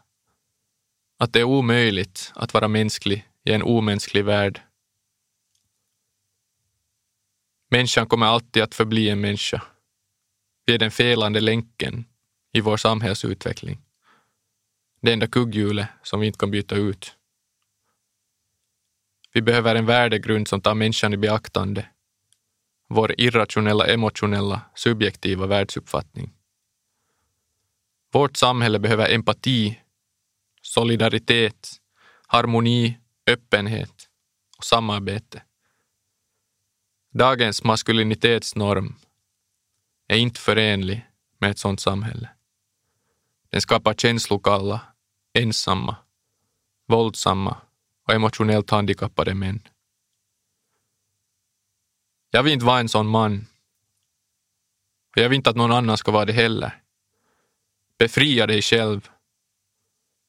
Att 1.20 1.34
det 1.34 1.40
är 1.40 1.44
omöjligt 1.44 2.32
att 2.36 2.54
vara 2.54 2.68
mänsklig 2.68 3.26
i 3.46 3.52
en 3.54 3.64
omänsklig 3.64 4.26
värld. 4.26 4.62
Människan 7.74 8.08
kommer 8.08 8.26
alltid 8.26 8.64
att 8.64 8.76
förbli 8.76 9.10
en 9.10 9.22
människa. 9.22 9.64
Vi 10.66 10.74
är 10.74 10.78
den 10.78 10.92
felande 10.92 11.40
länken 11.40 12.06
i 12.52 12.62
vår 12.62 12.78
samhällsutveckling. 12.78 13.82
Det 15.02 15.14
enda 15.14 15.28
kugghjulet 15.28 15.88
som 16.04 16.20
vi 16.20 16.28
inte 16.28 16.40
kan 16.40 16.52
byta 16.52 16.76
ut. 16.76 17.16
Vi 19.34 19.42
behöver 19.42 19.76
en 19.76 19.86
värdegrund 19.86 20.48
som 20.48 20.62
tar 20.62 20.76
människan 20.76 21.14
i 21.14 21.18
beaktande. 21.18 21.86
Vår 22.88 23.22
irrationella, 23.22 23.88
emotionella, 23.88 24.62
subjektiva 24.76 25.48
världsuppfattning. 25.48 26.34
Vårt 28.12 28.38
samhälle 28.38 28.80
behöver 28.80 29.14
empati, 29.14 29.80
solidaritet, 30.62 31.72
harmoni, 32.28 32.98
öppenhet 33.28 34.10
och 34.58 34.64
samarbete. 34.64 35.42
Dagens 37.16 37.64
maskulinitetsnorm 37.64 38.96
är 40.08 40.18
inte 40.18 40.40
förenlig 40.40 41.08
med 41.38 41.52
ett 41.52 41.60
sådant 41.60 41.80
samhälle. 41.80 42.30
Den 43.50 43.62
skapar 43.62 43.94
känslokalla, 43.94 44.82
ensamma, 45.34 45.96
våldsamma 46.88 47.58
och 48.08 48.14
emotionellt 48.14 48.70
handikappade 48.70 49.34
män. 49.34 49.68
Jag 52.32 52.44
vill 52.44 52.54
inte 52.54 52.66
vara 52.66 52.80
en 52.80 52.90
sån 52.90 53.08
man. 53.08 53.48
Och 55.16 55.22
jag 55.22 55.30
vill 55.30 55.36
inte 55.36 55.50
att 55.50 55.56
någon 55.56 55.72
annan 55.72 55.98
ska 55.98 56.12
vara 56.12 56.26
det 56.26 56.34
heller. 56.34 56.82
Befria 57.98 58.48
dig 58.48 58.62
själv. 58.62 59.10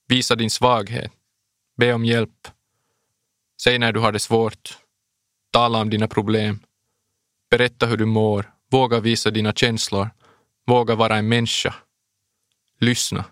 Visa 0.09 0.37
din 0.37 0.51
svaghet. 0.51 1.13
Be 1.77 1.93
om 1.93 2.05
hjälp. 2.05 2.49
Säg 3.63 3.79
när 3.79 3.93
du 3.93 4.01
har 4.01 4.13
det 4.13 4.21
svårt. 4.21 4.79
Tala 5.51 5.81
om 5.81 5.91
dina 5.91 6.09
problem. 6.09 6.61
Berätta 7.55 7.87
hur 7.87 7.97
du 7.97 8.05
mår. 8.05 8.53
Våga 8.71 9.01
visa 9.01 9.31
dina 9.31 9.53
känslor. 9.53 10.11
Våga 10.67 10.95
vara 10.95 11.17
en 11.17 11.29
människa. 11.29 11.75
Lyssna. 12.81 13.25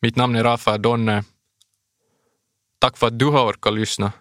Mitt 0.00 0.16
namn 0.16 0.36
är 0.36 0.44
Rafael 0.44 0.82
Donner. 0.82 1.24
Tack 2.78 2.96
för 2.96 3.06
att 3.06 3.18
du 3.18 3.26
har 3.26 3.50
orkat 3.50 3.74
lyssna 3.74 4.12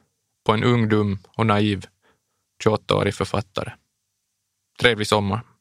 på 0.43 0.53
en 0.53 0.63
ung, 0.63 0.89
dum 0.89 1.19
och 1.37 1.45
naiv 1.45 1.85
28-årig 2.63 3.15
författare. 3.15 3.71
Trevlig 4.79 5.07
sommar! 5.07 5.54